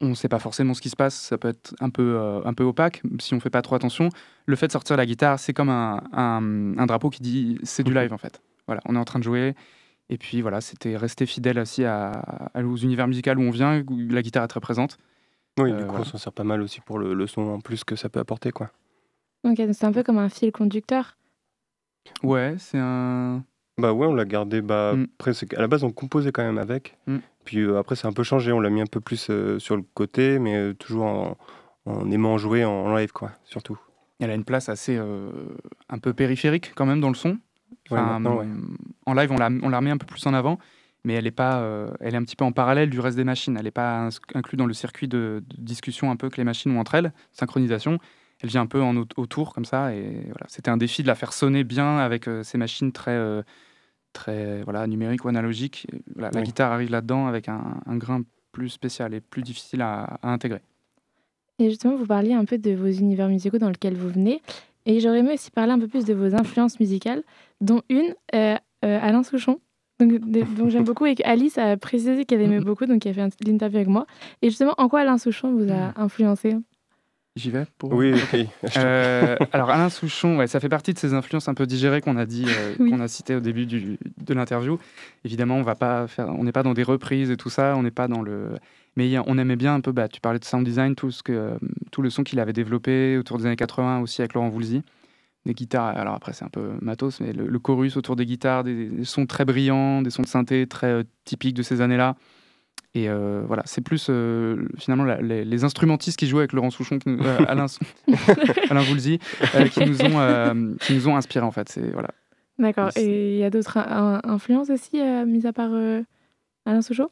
On 0.00 0.08
ne 0.10 0.14
sait 0.14 0.28
pas 0.28 0.38
forcément 0.38 0.74
ce 0.74 0.80
qui 0.80 0.90
se 0.90 0.96
passe, 0.96 1.14
ça 1.16 1.38
peut 1.38 1.48
être 1.48 1.74
un 1.80 1.90
peu, 1.90 2.16
euh, 2.16 2.40
un 2.44 2.54
peu 2.54 2.62
opaque 2.62 3.02
si 3.20 3.34
on 3.34 3.40
fait 3.40 3.50
pas 3.50 3.62
trop 3.62 3.74
attention 3.74 4.10
le 4.46 4.54
fait 4.56 4.68
de 4.68 4.72
sortir 4.72 4.96
la 4.96 5.04
guitare, 5.06 5.38
c'est 5.40 5.52
comme 5.52 5.70
un, 5.70 6.02
un- 6.12 6.78
un 6.78 6.86
drapeau 6.86 7.10
qui 7.10 7.20
dit 7.20 7.58
c'est 7.64 7.82
du 7.82 7.92
live 7.92 8.12
en 8.12 8.18
fait. 8.18 8.40
Voilà, 8.66 8.80
on 8.86 8.94
est 8.94 8.98
en 8.98 9.04
train 9.04 9.18
de 9.18 9.24
jouer. 9.24 9.54
Et 10.08 10.16
puis 10.16 10.40
voilà, 10.40 10.60
c'était 10.60 10.96
rester 10.96 11.26
fidèle 11.26 11.58
aussi 11.58 11.84
à, 11.84 12.12
à- 12.54 12.62
aux 12.62 12.76
univers 12.76 13.08
musicaux 13.08 13.32
où 13.36 13.40
on 13.42 13.50
vient, 13.50 13.82
où 13.90 13.98
la 14.08 14.22
guitare 14.22 14.44
est 14.44 14.48
très 14.48 14.60
présente. 14.60 14.98
Oui, 15.58 15.70
Euh, 15.72 15.76
du 15.76 15.82
coup 15.82 15.88
voilà. 15.90 16.02
on 16.02 16.04
s'en 16.04 16.18
sert 16.18 16.32
pas 16.32 16.44
mal 16.44 16.62
aussi 16.62 16.80
pour 16.80 16.98
le, 17.00 17.12
le 17.14 17.26
son 17.26 17.42
en 17.42 17.60
plus 17.60 17.82
que 17.84 17.96
ça 17.96 18.08
peut 18.08 18.20
apporter. 18.20 18.52
quoi. 18.52 18.70
Donc 19.44 19.56
c'est 19.72 19.84
un 19.84 19.92
peu 19.92 20.02
comme 20.04 20.18
un 20.18 20.28
fil 20.28 20.52
conducteur. 20.52 21.16
Ouais, 22.22 22.54
c'est 22.58 22.78
un. 22.78 23.42
Bah 23.76 23.92
ouais, 23.92 24.06
on 24.06 24.14
l'a 24.14 24.24
gardé. 24.24 24.60
Bah, 24.62 24.94
Mm. 24.94 25.06
après, 25.18 25.34
c'est- 25.34 25.52
à 25.54 25.60
la 25.60 25.66
base, 25.68 25.84
on 25.84 25.90
composait 25.92 26.32
quand 26.32 26.42
même 26.44 26.58
avec. 26.58 26.96
Mm. 27.06 27.18
Puis 27.48 27.60
euh, 27.60 27.78
après, 27.78 27.96
c'est 27.96 28.06
un 28.06 28.12
peu 28.12 28.24
changé. 28.24 28.52
On 28.52 28.60
l'a 28.60 28.68
mis 28.68 28.82
un 28.82 28.86
peu 28.86 29.00
plus 29.00 29.28
euh, 29.30 29.58
sur 29.58 29.74
le 29.74 29.82
côté, 29.94 30.38
mais 30.38 30.54
euh, 30.54 30.74
toujours 30.74 31.06
en, 31.06 31.38
en 31.86 32.10
aimant 32.10 32.36
jouer 32.36 32.66
en, 32.66 32.94
live, 32.94 33.10
quoi, 33.10 33.30
surtout. 33.44 33.78
Elle 34.20 34.30
a 34.30 34.34
une 34.34 34.44
place 34.44 34.68
assez 34.68 34.98
euh, 34.98 35.30
un 35.88 35.96
peu 35.96 36.12
périphérique 36.12 36.72
quand 36.74 36.84
même 36.84 37.00
dans 37.00 37.08
le 37.08 37.14
son. 37.14 37.38
Ouais, 37.90 38.02
maintenant, 38.02 38.36
ouais. 38.36 38.46
En 39.06 39.14
live, 39.14 39.32
on 39.32 39.38
la, 39.38 39.48
on 39.62 39.70
la 39.70 39.78
remet 39.78 39.90
un 39.90 39.96
peu 39.96 40.04
plus 40.04 40.26
en 40.26 40.34
avant, 40.34 40.58
mais 41.04 41.14
elle 41.14 41.26
est 41.26 41.30
pas, 41.30 41.66
elle 42.00 42.12
est 42.12 42.18
un 42.18 42.22
petit 42.22 42.36
peu 42.36 42.44
en 42.44 42.52
parallèle 42.52 42.90
du 42.90 43.00
reste 43.00 43.16
des 43.16 43.24
machines. 43.24 43.56
Elle 43.56 43.64
n'est 43.64 43.70
pas 43.70 44.10
inclue 44.34 44.58
dans 44.58 44.66
le 44.66 44.74
circuit 44.74 45.08
de, 45.08 45.42
de 45.46 45.56
discussion 45.56 46.10
un 46.10 46.16
peu 46.16 46.28
que 46.28 46.36
les 46.36 46.44
machines 46.44 46.70
ont 46.76 46.80
entre 46.80 46.96
elles, 46.96 47.14
synchronisation. 47.32 47.98
Elle 48.42 48.50
vient 48.50 48.60
un 48.60 48.66
peu 48.66 48.82
en 48.82 48.94
au- 48.94 49.06
autour 49.16 49.54
comme 49.54 49.64
ça, 49.64 49.94
et 49.94 50.20
voilà. 50.26 50.44
C'était 50.48 50.70
un 50.70 50.76
défi 50.76 51.00
de 51.00 51.06
la 51.06 51.14
faire 51.14 51.32
sonner 51.32 51.64
bien 51.64 51.96
avec 51.96 52.28
ces 52.42 52.58
machines 52.58 52.92
très, 52.92 53.16
très 54.18 54.62
voilà, 54.62 54.86
numériques 54.86 55.24
ou 55.24 55.28
analogiques. 55.28 55.86
Et 55.92 56.00
voilà, 56.14 56.30
La 56.32 56.40
Oui. 56.40 56.46
guitare 56.46 56.72
arrive 56.72 56.90
là-dedans 56.90 57.26
avec 57.26 57.48
un, 57.48 57.80
un 57.86 57.96
grain 57.96 58.22
plus 58.52 58.68
spécial 58.70 59.14
et 59.14 59.20
plus 59.20 59.42
difficile 59.42 59.80
à, 59.82 60.18
à 60.22 60.28
intégrer. 60.32 60.60
Et 61.58 61.70
justement, 61.70 61.96
vous 61.96 62.06
parliez 62.06 62.34
un 62.34 62.44
peu 62.44 62.58
de 62.58 62.72
vos 62.72 62.86
univers 62.86 63.28
musicaux 63.28 63.58
dans 63.58 63.68
lesquels 63.68 63.96
vous 63.96 64.08
venez. 64.08 64.40
Et 64.86 65.00
j'aurais 65.00 65.18
aimé 65.20 65.32
aussi 65.34 65.50
parler 65.50 65.72
un 65.72 65.78
peu 65.78 65.88
plus 65.88 66.04
de 66.04 66.14
vos 66.14 66.34
influences 66.34 66.78
musicales, 66.80 67.22
dont 67.60 67.82
une, 67.88 68.14
euh, 68.34 68.56
euh, 68.84 68.98
Alain 69.02 69.22
Souchon. 69.22 69.60
Donc, 70.00 70.12
j'aime 70.68 70.84
beaucoup 70.84 71.06
et 71.06 71.16
Alice 71.24 71.58
a 71.58 71.76
précisé 71.76 72.24
qu'elle 72.24 72.40
aimait 72.40 72.60
beaucoup, 72.60 72.86
donc 72.86 73.04
elle 73.04 73.18
a 73.18 73.28
fait 73.30 73.44
l'interview 73.48 73.78
avec 73.78 73.88
moi. 73.88 74.06
Et 74.42 74.48
justement, 74.50 74.74
en 74.78 74.88
quoi 74.88 75.00
Alain 75.00 75.18
Souchon 75.18 75.52
vous 75.52 75.68
a 75.72 75.92
influencé? 76.00 76.56
J'y 77.36 77.50
vais 77.50 77.64
pour... 77.78 77.92
Oui, 77.92 78.14
oui. 78.32 78.48
Euh, 78.76 79.36
alors 79.52 79.70
Alain 79.70 79.90
Souchon, 79.90 80.38
ouais, 80.38 80.46
ça 80.48 80.58
fait 80.60 80.68
partie 80.68 80.92
de 80.92 80.98
ces 80.98 81.14
influences 81.14 81.48
un 81.48 81.54
peu 81.54 81.66
digérées 81.66 82.00
qu'on 82.00 82.16
a 82.16 82.26
dit, 82.26 82.44
euh, 82.48 82.74
Oui. 82.80 82.90
qu'on 82.90 83.00
a 83.00 83.06
cité 83.08 83.36
au 83.36 83.40
début 83.40 83.66
du- 83.66 83.98
de 84.24 84.34
l'interview. 84.34 84.78
Évidemment, 85.24 85.56
on 85.56 85.62
va 85.62 85.76
pas 85.76 86.06
faire, 86.08 86.28
on 86.28 86.42
n'est 86.44 86.52
pas 86.52 86.62
dans 86.64 86.74
des 86.74 86.82
reprises 86.82 87.30
et 87.30 87.36
tout 87.36 87.50
ça, 87.50 87.74
on 87.76 87.82
n'est 87.82 87.90
pas 87.92 88.08
dans 88.08 88.22
le. 88.22 88.54
Mais 88.96 89.16
on 89.26 89.38
aimait 89.38 89.54
bien 89.56 89.74
un 89.76 89.80
peu. 89.80 89.92
Bah, 89.92 90.08
tu 90.08 90.20
parlais 90.20 90.40
de 90.40 90.44
sound 90.44 90.64
design, 90.66 90.96
tout 90.96 91.12
ce 91.12 91.22
que, 91.22 91.32
euh, 91.32 91.58
tout 91.92 92.02
le 92.02 92.10
son 92.10 92.24
qu'il 92.24 92.40
avait 92.40 92.52
développé 92.52 93.16
autour 93.18 93.38
des 93.38 93.46
années 93.46 93.54
80 93.56 94.00
aussi 94.00 94.20
avec 94.20 94.34
Laurent 94.34 94.48
Voulzy. 94.48 94.82
Des 95.46 95.54
guitares. 95.54 95.96
Alors 95.96 96.14
après, 96.14 96.32
c'est 96.32 96.44
un 96.44 96.48
peu 96.50 96.72
matos, 96.82 97.20
mais 97.20 97.32
le, 97.32 97.46
le 97.46 97.58
chorus 97.60 97.96
autour 97.96 98.16
des 98.16 98.26
guitares, 98.26 98.64
des, 98.64 98.86
des 98.86 99.04
sons 99.04 99.26
très 99.26 99.44
brillants, 99.44 100.02
des 100.02 100.10
sons 100.10 100.22
de 100.22 100.26
synthé 100.26 100.66
très 100.66 100.88
euh, 100.88 101.02
typiques 101.24 101.54
de 101.54 101.62
ces 101.62 101.80
années-là. 101.80 102.16
Et 102.94 103.08
euh, 103.08 103.42
voilà, 103.46 103.62
c'est 103.66 103.80
plus 103.82 104.06
euh, 104.10 104.66
finalement 104.78 105.04
la- 105.04 105.20
les, 105.20 105.44
les 105.44 105.64
instrumentistes 105.64 106.18
qui 106.18 106.26
jouent 106.26 106.38
avec 106.38 106.52
Laurent 106.52 106.70
Souchon, 106.70 106.98
qui 106.98 107.08
euh, 107.10 107.38
Alain, 107.46 107.66
Alain 108.70 108.80
Voulzy, 108.82 109.18
euh, 109.54 109.66
qui, 109.66 109.84
nous 109.84 110.02
ont, 110.02 110.18
euh, 110.18 110.74
qui 110.80 110.94
nous 110.94 111.08
ont 111.08 111.16
inspirés 111.16 111.44
en 111.44 111.50
fait. 111.52 111.68
C'est, 111.68 111.90
voilà. 111.92 112.10
D'accord. 112.58 112.90
Et 112.96 113.34
il 113.34 113.38
y 113.38 113.44
a 113.44 113.50
d'autres 113.50 113.76
in- 113.78 114.20
influences 114.24 114.70
aussi, 114.70 115.00
euh, 115.00 115.24
mis 115.26 115.46
à 115.46 115.52
part 115.52 115.70
euh, 115.72 116.02
Alain 116.66 116.82
Souchon? 116.82 117.08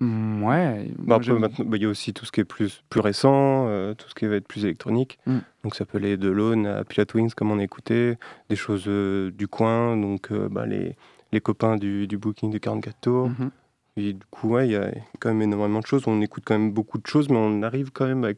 Mm, 0.00 0.42
ouais. 0.42 0.90
Bah, 0.98 1.18
bah, 1.18 1.48
il 1.76 1.82
y 1.82 1.86
a 1.86 1.88
aussi 1.88 2.12
tout 2.12 2.26
ce 2.26 2.32
qui 2.32 2.40
est 2.40 2.44
plus, 2.44 2.82
plus 2.90 3.00
récent, 3.00 3.66
euh, 3.68 3.94
tout 3.94 4.08
ce 4.08 4.14
qui 4.14 4.26
va 4.26 4.34
être 4.36 4.48
plus 4.48 4.64
électronique. 4.64 5.18
Mm. 5.26 5.38
Donc 5.64 5.76
ça 5.76 5.84
peut 5.86 5.98
aller 5.98 6.16
de 6.16 6.28
Lone 6.28 6.66
à 6.66 6.84
Pilot 6.84 7.06
Wings, 7.14 7.32
comme 7.34 7.50
on 7.52 7.58
a 7.58 7.62
écouté, 7.62 8.16
des 8.50 8.56
choses 8.56 8.84
euh, 8.88 9.30
du 9.30 9.46
coin, 9.48 9.96
donc 9.96 10.30
euh, 10.32 10.48
bah, 10.50 10.66
les, 10.66 10.96
les 11.32 11.40
copains 11.40 11.76
du, 11.76 12.06
du 12.08 12.18
booking 12.18 12.50
du 12.50 12.58
44 12.60 12.96
tours. 13.00 13.28
Mhm. 13.28 13.50
Et 13.96 14.14
du 14.14 14.24
coup, 14.30 14.48
ouais, 14.50 14.68
il 14.68 14.72
y 14.72 14.76
a 14.76 14.90
quand 15.20 15.28
même 15.28 15.42
énormément 15.42 15.80
de 15.80 15.86
choses. 15.86 16.04
On 16.06 16.20
écoute 16.22 16.44
quand 16.46 16.58
même 16.58 16.72
beaucoup 16.72 16.98
de 16.98 17.06
choses, 17.06 17.28
mais 17.28 17.36
on 17.36 17.62
arrive 17.62 17.90
quand 17.92 18.06
même 18.06 18.24
à, 18.24 18.30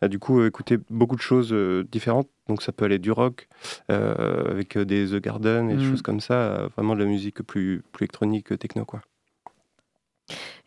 à, 0.00 0.08
du 0.08 0.18
coup 0.18 0.44
écouter 0.44 0.78
beaucoup 0.90 1.14
de 1.16 1.20
choses 1.20 1.52
euh, 1.52 1.84
différentes. 1.92 2.28
Donc 2.48 2.60
ça 2.62 2.72
peut 2.72 2.84
aller 2.84 2.98
du 2.98 3.12
rock 3.12 3.48
euh, 3.90 4.50
avec 4.50 4.76
euh, 4.76 4.84
des 4.84 5.06
The 5.06 5.22
Garden 5.22 5.70
et 5.70 5.76
des 5.76 5.84
Mm. 5.84 5.90
choses 5.90 6.02
comme 6.02 6.20
ça, 6.20 6.68
vraiment 6.76 6.94
de 6.94 7.00
la 7.00 7.06
musique 7.06 7.42
plus, 7.42 7.82
plus 7.92 8.04
électronique, 8.04 8.58
techno 8.58 8.84
quoi. 8.84 9.00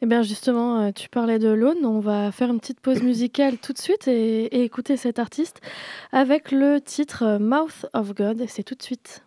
Eh 0.01 0.05
bien 0.05 0.21
justement, 0.21 0.91
tu 0.91 1.09
parlais 1.09 1.39
de 1.39 1.49
l'aune, 1.49 1.83
on 1.83 1.99
va 1.99 2.31
faire 2.31 2.49
une 2.51 2.59
petite 2.59 2.79
pause 2.79 3.01
musicale 3.01 3.57
tout 3.57 3.73
de 3.73 3.79
suite 3.79 4.07
et, 4.07 4.43
et 4.45 4.63
écouter 4.63 4.95
cet 4.95 5.17
artiste 5.17 5.59
avec 6.11 6.51
le 6.51 6.79
titre 6.79 7.39
Mouth 7.39 7.87
of 7.93 8.13
God, 8.13 8.45
c'est 8.47 8.61
tout 8.63 8.75
de 8.75 8.83
suite. 8.83 9.23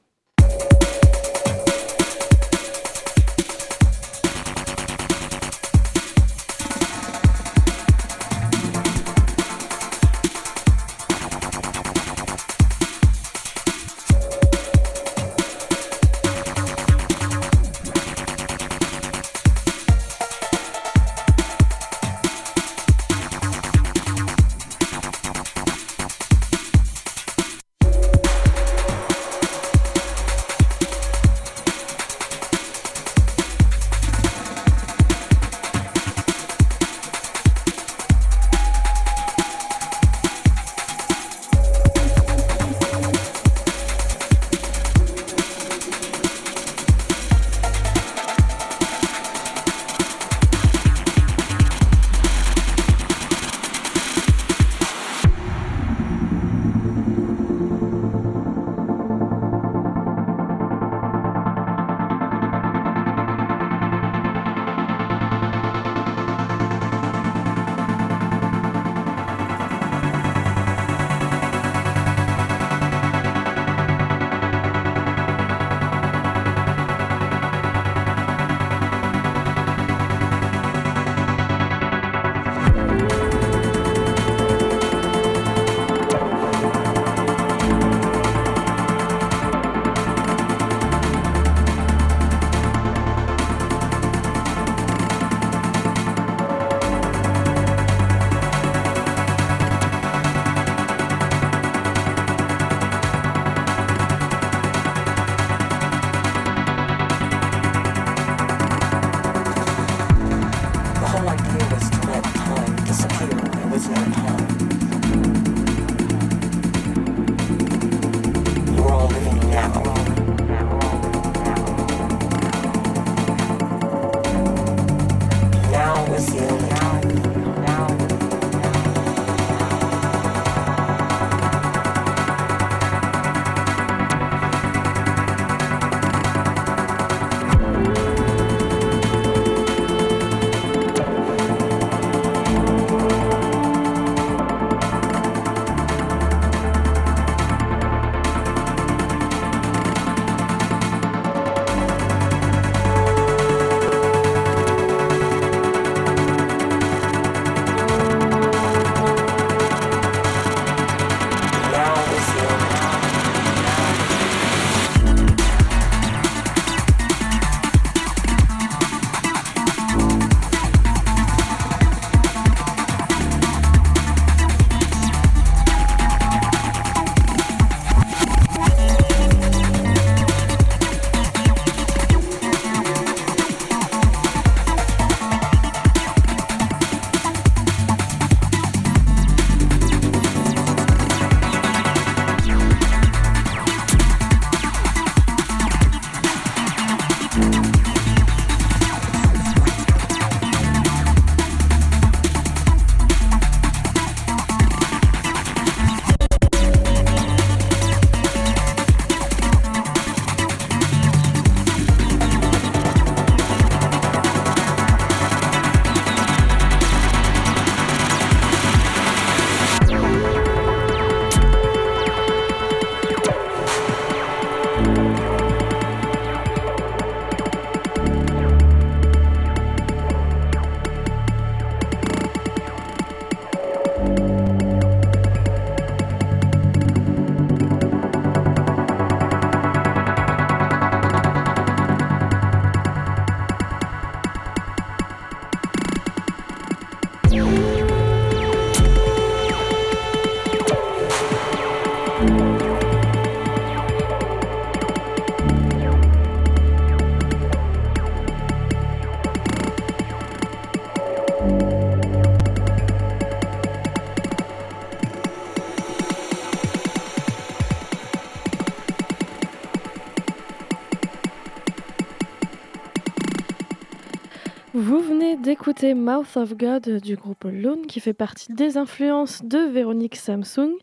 D'écouter 275.80 275.94
Mouth 275.94 276.36
of 276.36 276.56
God 276.56 277.00
du 277.00 277.16
groupe 277.16 277.44
Lone 277.44 277.86
qui 277.86 278.00
fait 278.00 278.12
partie 278.12 278.52
des 278.52 278.76
influences 278.76 279.42
de 279.42 279.58
Véronique 279.58 280.16
Samsung. 280.16 280.74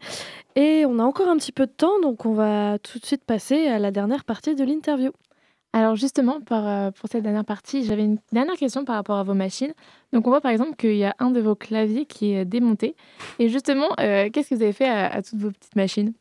Et 0.56 0.86
on 0.88 0.98
a 0.98 1.04
encore 1.04 1.30
un 1.30 1.38
petit 1.38 1.52
peu 1.52 1.68
de 1.68 1.72
temps, 1.72 2.00
donc 2.02 2.26
on 2.26 2.34
va 2.34 2.80
tout 2.80 2.98
de 2.98 3.06
suite 3.06 3.24
passer 3.24 3.68
à 3.68 3.78
la 3.78 3.92
dernière 3.92 4.24
partie 4.24 4.56
de 4.56 4.64
l'interview. 4.64 5.12
Alors 5.74 5.96
justement, 5.96 6.40
euh, 6.52 6.90
pour 6.92 7.10
cette 7.10 7.22
dernière 7.22 7.46
partie, 7.46 7.84
j'avais 7.84 8.06
une 8.06 8.18
dernière 8.32 8.56
question 8.56 8.86
par 8.86 8.96
rapport 8.96 9.18
à 9.18 9.24
vos 9.24 9.36
machines. 9.36 9.74
Donc 10.14 10.26
on 10.26 10.32
voit 10.32 10.42
par 10.42 10.52
exemple 10.52 10.76
qu'il 10.76 10.96
y 10.96 11.06
a 11.06 11.16
un 11.20 11.30
de 11.30 11.42
vos 11.42 11.54
claviers 11.54 12.06
qui 12.06 12.34
est 12.34 12.46
démonté. 12.46 12.96
Et 13.38 13.50
justement, 13.50 13.90
euh, 14.00 14.30
qu'est-ce 14.32 14.50
que 14.50 14.56
vous 14.56 14.64
avez 14.64 14.74
fait 14.74 14.90
à 14.90 15.22
toutes 15.22 15.40
vos 15.40 15.52
petites 15.52 15.76
machines? 15.76 16.14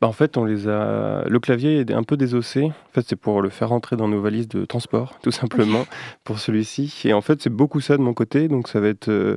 Bah, 0.00 0.08
en 0.08 0.12
fait, 0.12 0.36
on 0.36 0.44
les 0.44 0.68
a. 0.68 1.24
Le 1.26 1.40
clavier 1.40 1.80
est 1.80 1.90
un 1.90 2.02
peu 2.02 2.16
désossé. 2.16 2.64
En 2.64 2.92
fait, 2.92 3.04
c'est 3.06 3.16
pour 3.16 3.40
le 3.40 3.48
faire 3.48 3.70
rentrer 3.70 3.96
dans 3.96 4.08
nos 4.08 4.20
valises 4.20 4.48
de 4.48 4.64
transport, 4.64 5.18
tout 5.22 5.30
simplement, 5.30 5.86
pour 6.24 6.38
celui-ci. 6.38 7.02
Et 7.04 7.12
en 7.12 7.22
fait, 7.22 7.40
c'est 7.40 7.50
beaucoup 7.50 7.80
ça 7.80 7.96
de 7.96 8.02
mon 8.02 8.12
côté. 8.12 8.48
Donc, 8.48 8.68
ça 8.68 8.80
va 8.80 8.88
être 8.88 9.08
euh, 9.08 9.36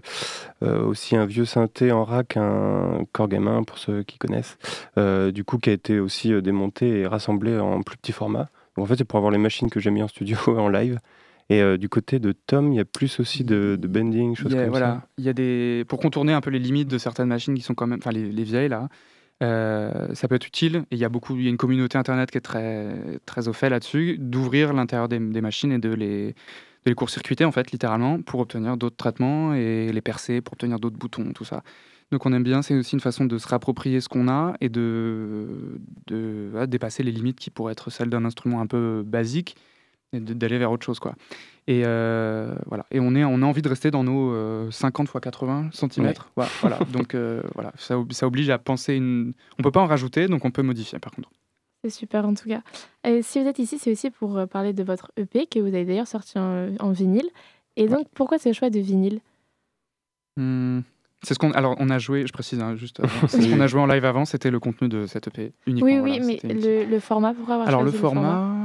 euh, 0.63 0.84
aussi 0.84 1.15
un 1.15 1.25
vieux 1.25 1.45
synthé 1.45 1.91
en 1.91 2.03
rack, 2.03 2.36
un 2.36 3.05
corps 3.13 3.30
gamin 3.30 3.63
pour 3.63 3.77
ceux 3.77 4.03
qui 4.03 4.17
connaissent. 4.17 4.57
Euh, 4.97 5.32
du 5.32 5.43
coup, 5.43 5.57
qui 5.59 5.69
a 5.69 5.73
été 5.73 5.99
aussi 5.99 6.41
démonté 6.41 6.99
et 6.99 7.07
rassemblé 7.07 7.57
en 7.57 7.82
plus 7.82 7.97
petit 7.97 8.11
format. 8.11 8.49
Donc, 8.75 8.84
en 8.84 8.86
fait, 8.86 8.97
c'est 8.97 9.05
pour 9.05 9.17
avoir 9.17 9.32
les 9.32 9.38
machines 9.38 9.69
que 9.69 9.80
j'ai 9.80 9.91
mis 9.91 10.03
en 10.03 10.07
studio 10.09 10.38
en 10.47 10.67
live. 10.67 10.99
Et 11.51 11.80
du 11.80 11.89
côté 11.89 12.19
de 12.19 12.32
Tom, 12.32 12.71
il 12.71 12.75
y 12.75 12.80
a 12.80 12.86
plus 12.86 13.19
aussi 13.19 13.43
de, 13.43 13.75
bending, 13.82 14.36
choses 14.36 14.53
comme 14.53 14.67
voilà. 14.67 14.86
ça. 14.86 15.07
Il 15.17 15.23
y 15.23 15.30
a 15.30 15.34
des 15.34 15.84
pour 15.88 15.99
contourner 15.99 16.32
un 16.32 16.41
peu 16.41 16.51
les 16.51 16.59
limites 16.59 16.88
de 16.88 16.99
certaines 16.99 17.30
machines 17.30 17.55
qui 17.55 17.63
sont 17.63 17.73
quand 17.73 17.88
même, 17.88 17.97
enfin 17.99 18.11
les, 18.11 18.32
les 18.32 18.43
vieilles 18.43 18.69
là. 18.69 18.88
Euh, 19.41 20.13
ça 20.15 20.27
peut 20.27 20.35
être 20.35 20.47
utile, 20.47 20.83
et 20.91 20.95
il 20.95 20.97
y 20.97 21.05
a 21.05 21.09
beaucoup, 21.09 21.35
il 21.37 21.43
y 21.43 21.47
a 21.47 21.49
une 21.49 21.57
communauté 21.57 21.97
internet 21.97 22.29
qui 22.29 22.37
est 22.37 22.41
très, 22.41 23.19
très 23.25 23.47
au 23.47 23.53
fait 23.53 23.69
là-dessus, 23.69 24.17
d'ouvrir 24.19 24.73
l'intérieur 24.73 25.07
des, 25.07 25.19
machines 25.19 25.71
et 25.71 25.79
de 25.79 25.89
les, 25.89 26.27
de 26.31 26.35
les 26.87 26.95
court-circuiter 26.95 27.45
en 27.45 27.51
fait, 27.51 27.71
littéralement, 27.71 28.21
pour 28.21 28.41
obtenir 28.41 28.75
d'autres 28.75 28.97
traitements 28.97 29.53
et 29.53 29.91
les 29.93 30.01
percer 30.01 30.41
pour 30.41 30.53
obtenir 30.53 30.79
d'autres 30.79 30.97
boutons, 30.97 31.31
tout 31.33 31.45
ça. 31.45 31.63
Donc 32.11 32.25
on 32.25 32.33
aime 32.33 32.43
bien, 32.43 32.61
c'est 32.61 32.75
aussi 32.75 32.95
une 32.95 33.01
façon 33.01 33.25
de 33.25 33.37
se 33.37 33.47
réapproprier 33.47 34.01
ce 34.01 34.09
qu'on 34.09 34.27
a 34.27 34.55
et 34.61 34.69
de, 34.69 35.79
de 36.07 36.65
dépasser 36.65 37.03
les 37.03 37.11
limites 37.11 37.39
qui 37.39 37.51
pourraient 37.51 37.73
être 37.73 37.91
celles 37.91 38.09
d'un 38.09 38.25
instrument 38.25 38.61
un 38.61 38.67
peu 38.67 39.03
basique 39.05 39.55
et 40.14 40.20
d'aller 40.20 40.57
vers 40.57 40.72
autre 40.72 40.86
chose 40.86 40.99
quoi. 40.99 41.16
Et 41.70 41.84
euh, 41.86 42.55
voilà. 42.66 42.88
Et 42.89 42.99
on, 42.99 43.14
est, 43.14 43.24
on 43.24 43.43
a 43.43 43.45
envie 43.45 43.62
de 43.62 43.70
rester 43.70 43.91
dans 43.91 44.03
nos 44.03 44.72
50 44.72 45.07
x 45.07 45.20
80 45.22 45.70
cm. 45.72 46.14
Voilà, 46.36 46.80
Donc 46.91 47.14
euh, 47.14 47.43
voilà, 47.53 47.72
ça, 47.78 47.95
ça, 48.10 48.26
oblige 48.26 48.49
à 48.49 48.57
penser 48.57 48.95
une. 48.95 49.34
On 49.60 49.64
peut 49.64 49.72
pas 49.72 49.82
en 49.82 49.86
rajouter, 49.86 50.28
donc 50.28 50.45
on 50.45 50.51
peut 50.51 50.64
modifier 50.64 50.97
par 50.97 51.12
contre. 51.12 51.30
C'est 51.84 51.91
super 51.91 52.26
en 52.26 52.34
tout 52.34 52.49
cas. 52.49 52.62
Et 53.03 53.22
si 53.22 53.39
vous 53.39 53.47
êtes 53.47 53.60
ici, 53.60 53.78
c'est 53.78 53.91
aussi 53.91 54.10
pour 54.10 54.38
euh, 54.38 54.47
parler 54.47 54.74
de 54.74 54.84
votre 54.84 55.12
EP 55.16 55.45
que 55.45 55.60
vous 55.60 55.68
avez 55.68 55.86
d'ailleurs 55.86 56.07
sorti 56.07 56.39
en, 56.39 56.91
vinyle. 56.91 57.30
Et 57.76 57.88
donc 57.88 58.07
pourquoi 58.16 58.39
ce 58.39 58.51
choix 58.51 58.72
de 58.72 58.80
vinyle? 58.80 59.22
Mmh. 60.38 60.80
C'est 61.22 61.34
ce 61.34 61.39
qu'on. 61.39 61.51
Alors, 61.51 61.76
on 61.80 61.89
a 61.89 61.99
joué, 61.99 62.26
je 62.26 62.34
précise 62.34 62.62
hein, 62.62 62.76
juste, 62.76 63.01
c'est 63.28 63.41
ce 63.41 63.53
qu'on 63.53 63.60
a 63.60 63.68
joué 63.68 63.82
en 63.82 63.86
live 63.86 64.05
avant, 64.05 64.26
c'était 64.26 64.49
le 64.49 64.60
contenu 64.60 64.88
de 64.88 65.05
cette 65.05 65.28
EP 65.28 65.51
uniquement. 65.68 66.01
Oui, 66.01 66.20
oui, 66.20 66.20
mais 66.26 66.39
le, 66.86 66.99
format, 66.99 67.34
pourquoi 67.34 67.55
avoir 67.55 67.68
Alors, 67.68 67.84
le 67.84 67.91
format, 67.91 68.22
le 68.22 68.28
format, 68.28 68.59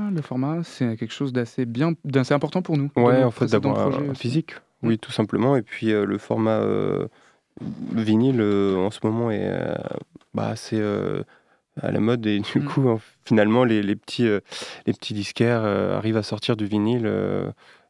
c'est 0.65 0.97
quelque 0.97 1.13
chose 1.13 1.33
d'assez 1.33 1.67
bien, 1.67 1.93
d'assez 2.05 2.35
important 2.35 2.63
pour 2.63 2.77
nous. 2.77 2.91
Ouais, 2.97 3.23
en 3.23 3.31
fait, 3.31 3.47
d'avoir 3.47 3.89
un 3.89 4.15
physique. 4.15 4.55
Oui, 4.83 4.99
tout 4.99 5.13
simplement. 5.13 5.57
Et 5.57 5.63
puis, 5.63 5.93
euh, 5.93 6.05
le 6.05 6.19
format 6.19 6.59
euh, 6.59 7.09
vinyle, 7.93 8.41
euh, 8.41 8.77
en 8.77 8.91
ce 8.91 9.01
moment, 9.03 9.31
est 9.31 9.51
bah, 10.35 10.49
assez 10.49 10.81
à 11.81 11.91
la 11.91 12.01
mode. 12.01 12.27
Et 12.27 12.41
du 12.41 12.61
mm. 12.61 12.65
coup, 12.65 12.99
finalement, 13.25 13.65
les, 13.65 13.83
les 13.83 13.97
petits, 13.97 14.29
les 14.87 14.93
petits 14.93 15.15
disquaires 15.15 15.65
arrivent 15.65 16.17
à 16.17 16.23
sortir 16.23 16.57
du 16.57 16.67
vinyle. 16.67 17.11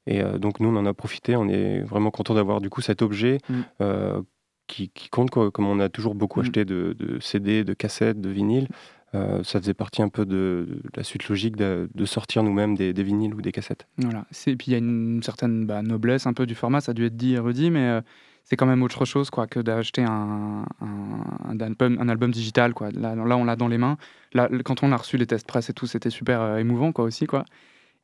et 0.06 0.22
donc, 0.38 0.60
nous, 0.60 0.68
on 0.68 0.76
en 0.76 0.86
a 0.86 0.94
profité. 0.94 1.36
On 1.36 1.48
est 1.48 1.80
vraiment 1.80 2.10
content 2.10 2.34
d'avoir 2.34 2.60
du 2.60 2.70
coup 2.70 2.80
cet 2.80 3.02
objet. 3.02 3.38
Mm 3.48 4.22
qui, 4.66 4.90
compte, 5.10 5.30
comme 5.30 5.66
on 5.66 5.80
a 5.80 5.88
toujours 5.88 6.14
beaucoup 6.14 6.40
mm. 6.40 6.42
acheté 6.42 6.64
de, 6.64 6.96
CD, 7.20 7.64
de 7.64 7.74
cassettes, 7.74 8.20
de 8.20 8.30
vinyles. 8.30 8.68
Euh, 9.14 9.44
ça 9.44 9.60
faisait 9.60 9.74
partie 9.74 10.02
un 10.02 10.08
peu 10.08 10.26
de, 10.26 10.80
la 10.96 11.04
suite 11.04 11.28
logique 11.28 11.56
de, 11.56 11.88
sortir 12.04 12.42
nous-mêmes 12.42 12.74
des, 12.74 12.92
vinyles 12.92 13.34
ou 13.34 13.42
des 13.42 13.52
cassettes. 13.52 13.86
Voilà. 13.98 14.24
Et 14.46 14.56
puis 14.56 14.68
il 14.68 14.72
y 14.72 14.74
a 14.74 14.78
une 14.78 15.22
certaine 15.22 15.66
bah, 15.66 15.82
noblesse 15.82 16.26
un 16.26 16.32
peu 16.32 16.46
du 16.46 16.54
format, 16.54 16.80
ça 16.80 16.90
a 16.90 16.94
dû 16.94 17.06
être 17.06 17.16
dit 17.16 17.34
et 17.34 17.38
redit, 17.38 17.70
mais 17.70 17.86
euh, 17.88 18.00
c'est 18.44 18.56
quand 18.56 18.66
même 18.66 18.82
autre 18.82 19.04
chose 19.04 19.30
quoi, 19.30 19.46
que 19.46 19.60
d'acheter 19.60 20.02
un, 20.02 20.64
un, 20.80 21.60
album, 21.60 22.30
digital. 22.30 22.74
Quoi. 22.74 22.90
Là, 22.90 23.14
on 23.16 23.44
l'a 23.44 23.56
dans 23.56 23.68
les 23.68 23.78
mains. 23.78 23.96
Là, 24.32 24.48
quand 24.64 24.82
on 24.82 24.92
a 24.92 24.96
reçu 24.96 25.16
les 25.16 25.26
tests 25.26 25.46
presse 25.46 25.70
et 25.70 25.72
tout, 25.72 25.86
c'était 25.86 26.10
super 26.10 26.40
euh, 26.40 26.56
émouvant 26.58 26.92
quoi, 26.92 27.04
aussi. 27.04 27.26
Quoi. 27.26 27.44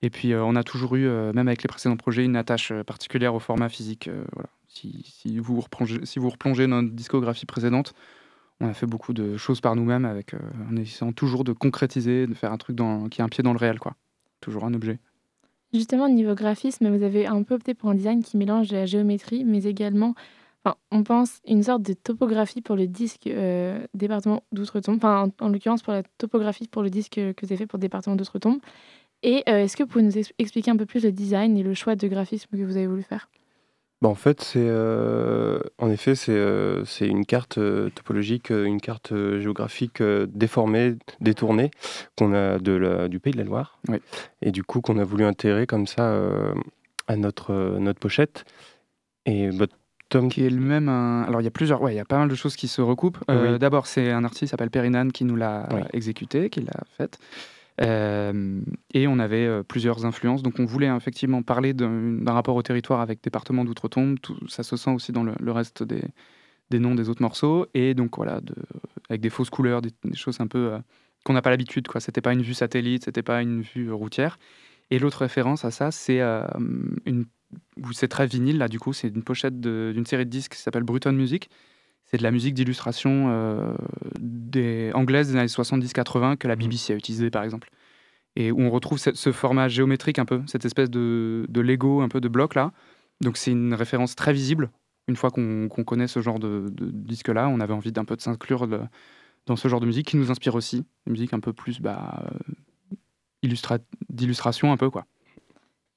Et 0.03 0.11
puis 0.11 0.35
on 0.35 0.57
a 0.57 0.63
toujours 0.63 0.97
eu, 0.97 1.07
même 1.09 1.47
avec 1.47 1.63
les 1.63 1.69
précédents 1.69 1.99
projets, 1.99 2.25
une 2.25 2.37
attache 2.37 2.73
particulière 2.87 3.35
au 3.35 3.39
format 3.39 3.69
physique. 3.69 4.09
voilà 4.33 4.49
si, 4.71 5.39
vous 5.39 5.61
replongez, 5.61 6.05
si 6.05 6.19
vous 6.19 6.31
replongez 6.31 6.67
dans 6.67 6.83
notre 6.83 6.95
discographie 6.95 7.47
précédente, 7.47 7.95
on 8.61 8.69
a 8.69 8.75
fait 8.75 8.87
beaucoup 8.87 9.13
de 9.13 9.37
choses 9.37 9.61
par 9.61 9.75
nous-mêmes 9.75 10.05
avec, 10.05 10.35
euh, 10.35 10.39
en 10.71 10.77
essayant 10.77 11.13
toujours 11.13 11.45
de 11.45 11.53
concrétiser, 11.53 12.27
de 12.27 12.35
faire 12.35 12.53
un 12.53 12.59
truc 12.59 12.77
qui 13.11 13.23
a 13.23 13.25
un 13.25 13.29
pied 13.29 13.43
dans 13.43 13.53
le 13.53 13.59
réel, 13.59 13.79
quoi. 13.79 13.95
Toujours 14.41 14.65
un 14.65 14.75
objet. 14.75 14.99
Justement, 15.73 16.09
niveau 16.09 16.35
graphisme, 16.35 16.89
vous 16.95 17.03
avez 17.03 17.27
un 17.27 17.43
peu 17.43 17.55
opté 17.55 17.75
pour 17.75 17.91
un 17.91 17.95
design 17.95 18.23
qui 18.23 18.37
mélange 18.37 18.73
la 18.73 18.87
géométrie, 18.87 19.45
mais 19.45 19.65
également, 19.65 20.15
enfin, 20.65 20.77
on 20.91 21.05
pense 21.05 21.41
une 21.47 21.63
sorte 21.63 21.83
de 21.83 21.93
topographie 21.93 22.61
pour 22.61 22.75
le 22.75 22.87
disque 22.87 23.29
euh, 23.29 23.87
département 23.95 24.43
d'outre-tombe, 24.51 24.97
enfin, 24.97 25.31
en, 25.41 25.49
l'occurrence 25.49 25.83
pour 25.83 25.93
la 25.93 26.03
topographie 26.19 26.67
pour 26.67 26.83
le 26.83 26.91
disque 26.91 27.15
que 27.15 27.35
vous 27.43 27.53
avez 27.53 27.57
fait 27.57 27.67
pour 27.67 27.79
le 27.79 27.83
département 27.83 28.17
d'outre-tombe. 28.17 28.59
Et 29.23 29.45
euh, 29.49 29.65
est-ce 29.65 29.77
que 29.77 29.85
vous 29.85 29.89
pouvez 29.89 30.05
nous 30.05 30.19
expliquer 30.39 30.71
un 30.71 30.77
peu 30.77 30.87
plus 30.87 31.05
le 31.05 31.13
design 31.13 31.57
et 31.57 31.63
le 31.63 31.75
choix 31.75 31.95
de 31.95 32.09
graphisme 32.09 32.49
que 32.51 32.65
vous 32.65 32.77
avez 32.77 32.87
voulu 32.87 33.03
faire? 33.03 33.29
Bah, 34.03 34.09
en 34.09 34.15
fait, 34.15 34.41
c'est 34.41 34.65
euh, 34.67 35.61
en 35.79 35.91
effet, 35.91 36.15
c'est 36.15 36.33
euh, 36.33 36.85
c'est 36.87 37.07
une 37.07 37.27
carte 37.27 37.59
euh, 37.59 37.91
topologique, 37.91 38.49
une 38.49 38.81
carte 38.81 39.13
géographique 39.39 40.03
déformée, 40.03 40.97
détournée, 41.21 41.71
qu'on 42.17 42.33
a 42.33 42.59
de 42.59 42.73
la, 42.73 43.09
du 43.09 43.21
Pays 43.21 43.33
de 43.33 43.39
la 43.39 43.45
Loire. 43.45 43.79
Et 44.41 44.53
du 44.53 44.65
coup, 44.65 44.81
qu'on 44.81 44.99
a 44.99 45.05
voulu 45.05 45.25
intégrer 45.25 45.67
comme 45.67 45.87
ça 45.87 46.19
à 47.09 47.17
notre, 47.17 47.53
notre 47.79 48.01
pochette. 48.01 48.45
Et 49.27 49.51
bah, 49.51 49.67
Tom... 50.09 50.31
Qui 50.31 50.45
est 50.45 50.51
le 50.51 50.61
même. 50.61 50.89
Alors, 50.89 51.43
il 51.43 51.45
y 51.45 51.49
a 51.49 51.53
plusieurs. 51.53 51.83
Ouais, 51.83 51.93
il 51.93 51.97
y 51.97 52.01
a 52.01 52.07
pas 52.07 52.19
mal 52.19 52.29
de 52.29 52.35
choses 52.35 52.57
qui 52.57 52.69
se 52.69 52.81
recoupent. 52.81 53.19
D'abord, 53.29 53.87
c'est 53.87 54.11
un 54.11 54.25
artiste 54.25 54.45
qui 54.45 54.49
s'appelle 54.49 54.71
Perinan 54.71 55.09
qui 55.09 55.25
nous 55.25 55.37
l'a 55.37 55.69
exécuté, 55.93 56.49
qui 56.49 56.61
l'a 56.61 56.81
fait. 56.97 57.19
Euh, 57.83 58.61
et 58.93 59.07
on 59.09 59.19
avait 59.19 59.47
euh, 59.47 59.63
plusieurs 59.63 60.05
influences. 60.05 60.43
Donc 60.43 60.59
on 60.59 60.65
voulait 60.65 60.89
effectivement 60.89 61.43
parler 61.43 61.73
d'un 61.73 62.33
rapport 62.33 62.57
au 62.57 62.63
territoire 62.63 63.01
avec 63.01 63.23
département 63.23 63.65
d'outre-tombe. 63.65 64.19
Ça 64.49 64.63
se 64.63 64.77
sent 64.77 64.91
aussi 64.91 65.13
dans 65.13 65.23
le, 65.23 65.53
reste 65.53 65.83
des, 65.83 66.03
noms 66.79 66.95
des 66.95 67.09
autres 67.09 67.23
morceaux. 67.23 67.67
Et 67.75 67.95
donc 67.95 68.17
voilà, 68.17 68.41
avec 69.09 69.21
des 69.21 69.31
fausses 69.31 69.51
couleurs, 69.51 69.83
des, 69.83 69.93
choses 70.15 70.41
un 70.41 70.47
peu 70.47 70.73
euh, 70.73 70.79
qu'on 71.25 71.33
n'a 71.33 71.43
pas 71.43 71.51
l'habitude. 71.51 71.87
Ce 71.93 72.01
C'était 72.01 72.21
pas 72.21 72.33
une 72.33 72.43
vue 72.43 72.55
satellite, 72.55 73.05
c'était 73.05 73.23
pas 73.23 73.41
une 73.43 73.63
vue 73.63 73.93
routière. 73.93 74.39
Et 74.91 74.99
l'autre 74.99 75.19
référence 75.19 75.65
à 75.65 75.71
ça, 75.71 75.91
c'est 75.91 76.21
une 77.07 77.27
c'est 77.93 78.09
très 78.09 78.27
vinyle 78.27 78.59
là 78.59 78.69
du 78.69 78.79
coup 78.79 78.93
c'est 78.93 79.09
une 79.09 79.25
pochette 79.25 79.61
d'une 79.61 80.07
série 80.07 80.25
de 80.25 80.31
disques 80.31 80.53
qui 80.53 80.61
s'appelle 80.61 80.85
Bruton 80.85 81.13
Music 81.13 81.51
c'est 82.11 82.17
de 82.17 82.23
la 82.25 82.33
musique 82.33 82.55
d'illustration 82.55 83.27
euh, 83.29 83.73
des 84.19 84.91
anglaises 84.95 85.31
des 85.31 85.37
années 85.37 85.47
70-80 85.47 86.39
que 86.39 86.49
la 86.49 86.57
mmh. 86.57 86.59
BBC 86.59 86.93
a 86.93 86.97
utilisé 86.97 87.31
par 87.31 87.45
exemple. 87.45 87.71
Et 88.35 88.51
où 88.51 88.61
on 88.61 88.71
retrouve 88.71 88.99
ce, 88.99 89.33
format 89.33 89.69
géométrique 89.69 90.19
un 90.19 90.25
peu, 90.25 90.43
cette 90.47 90.65
espèce 90.65 90.91
de, 90.91 91.47
Lego, 91.55 92.01
un 92.01 92.09
peu 92.09 92.21
de 92.21 92.29
bloc 92.29 92.55
là. 92.55 92.73
Donc 93.21 93.37
c'est 93.37 93.53
une 93.53 93.75
référence 93.75 94.17
très 94.17 94.33
visible. 94.33 94.71
Une 95.09 95.17
fois 95.17 95.31
qu'on 95.31 95.69
connaît 95.69 96.09
ce 96.09 96.21
genre 96.21 96.39
de, 96.39 96.67
disque-là, 96.71 97.49
on 97.49 97.61
avait 97.61 97.75
envie 97.75 97.93
d'un 97.93 98.05
peu 98.05 98.17
de 98.17 98.21
s'inclure 98.21 98.69
dans 99.47 99.57
ce 99.57 99.69
genre 99.69 99.81
de 99.81 99.87
musique 99.87 100.09
qui 100.09 100.17
nous 100.17 100.31
inspire 100.31 100.55
aussi. 100.55 100.85
Une 101.07 101.13
musique 101.13 101.33
un 101.33 101.41
peu 101.41 101.53
plus 101.53 101.81
bah, 101.81 102.25
euh, 103.45 103.79
d'illustration 104.09 104.73
un 104.73 104.77
peu 104.77 104.91
quoi. 104.91 105.07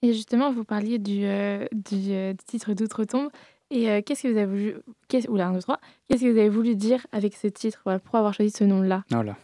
Et 0.03 0.13
justement, 0.13 0.51
vous 0.51 0.65
parliez 0.65 0.99
du, 0.99 1.23
euh, 1.23 1.65
du 1.71 2.35
titre 2.45 2.73
d'Outre-Tombe. 2.73 3.29
Et 3.73 3.89
euh, 3.89 4.01
qu'est-ce 4.05 4.23
que 4.23 4.27
vous 4.27 4.37
avez 4.37 4.45
voulu... 4.45 4.75
Qu'est-ce... 5.07 5.27
Oula, 5.27 5.47
un, 5.47 5.53
deux, 5.53 5.61
trois. 5.61 5.79
Qu'est-ce 6.07 6.21
que 6.21 6.31
vous 6.31 6.37
avez 6.37 6.49
voulu 6.49 6.75
dire 6.75 7.05
avec 7.11 7.33
ce 7.35 7.47
titre 7.47 7.81
voilà, 7.83 7.97
Pourquoi 7.97 8.19
avoir 8.19 8.33
choisi 8.33 8.51
ce 8.51 8.63
nom-là? 8.63 9.03
Oh 9.11 9.23
là. 9.23 9.35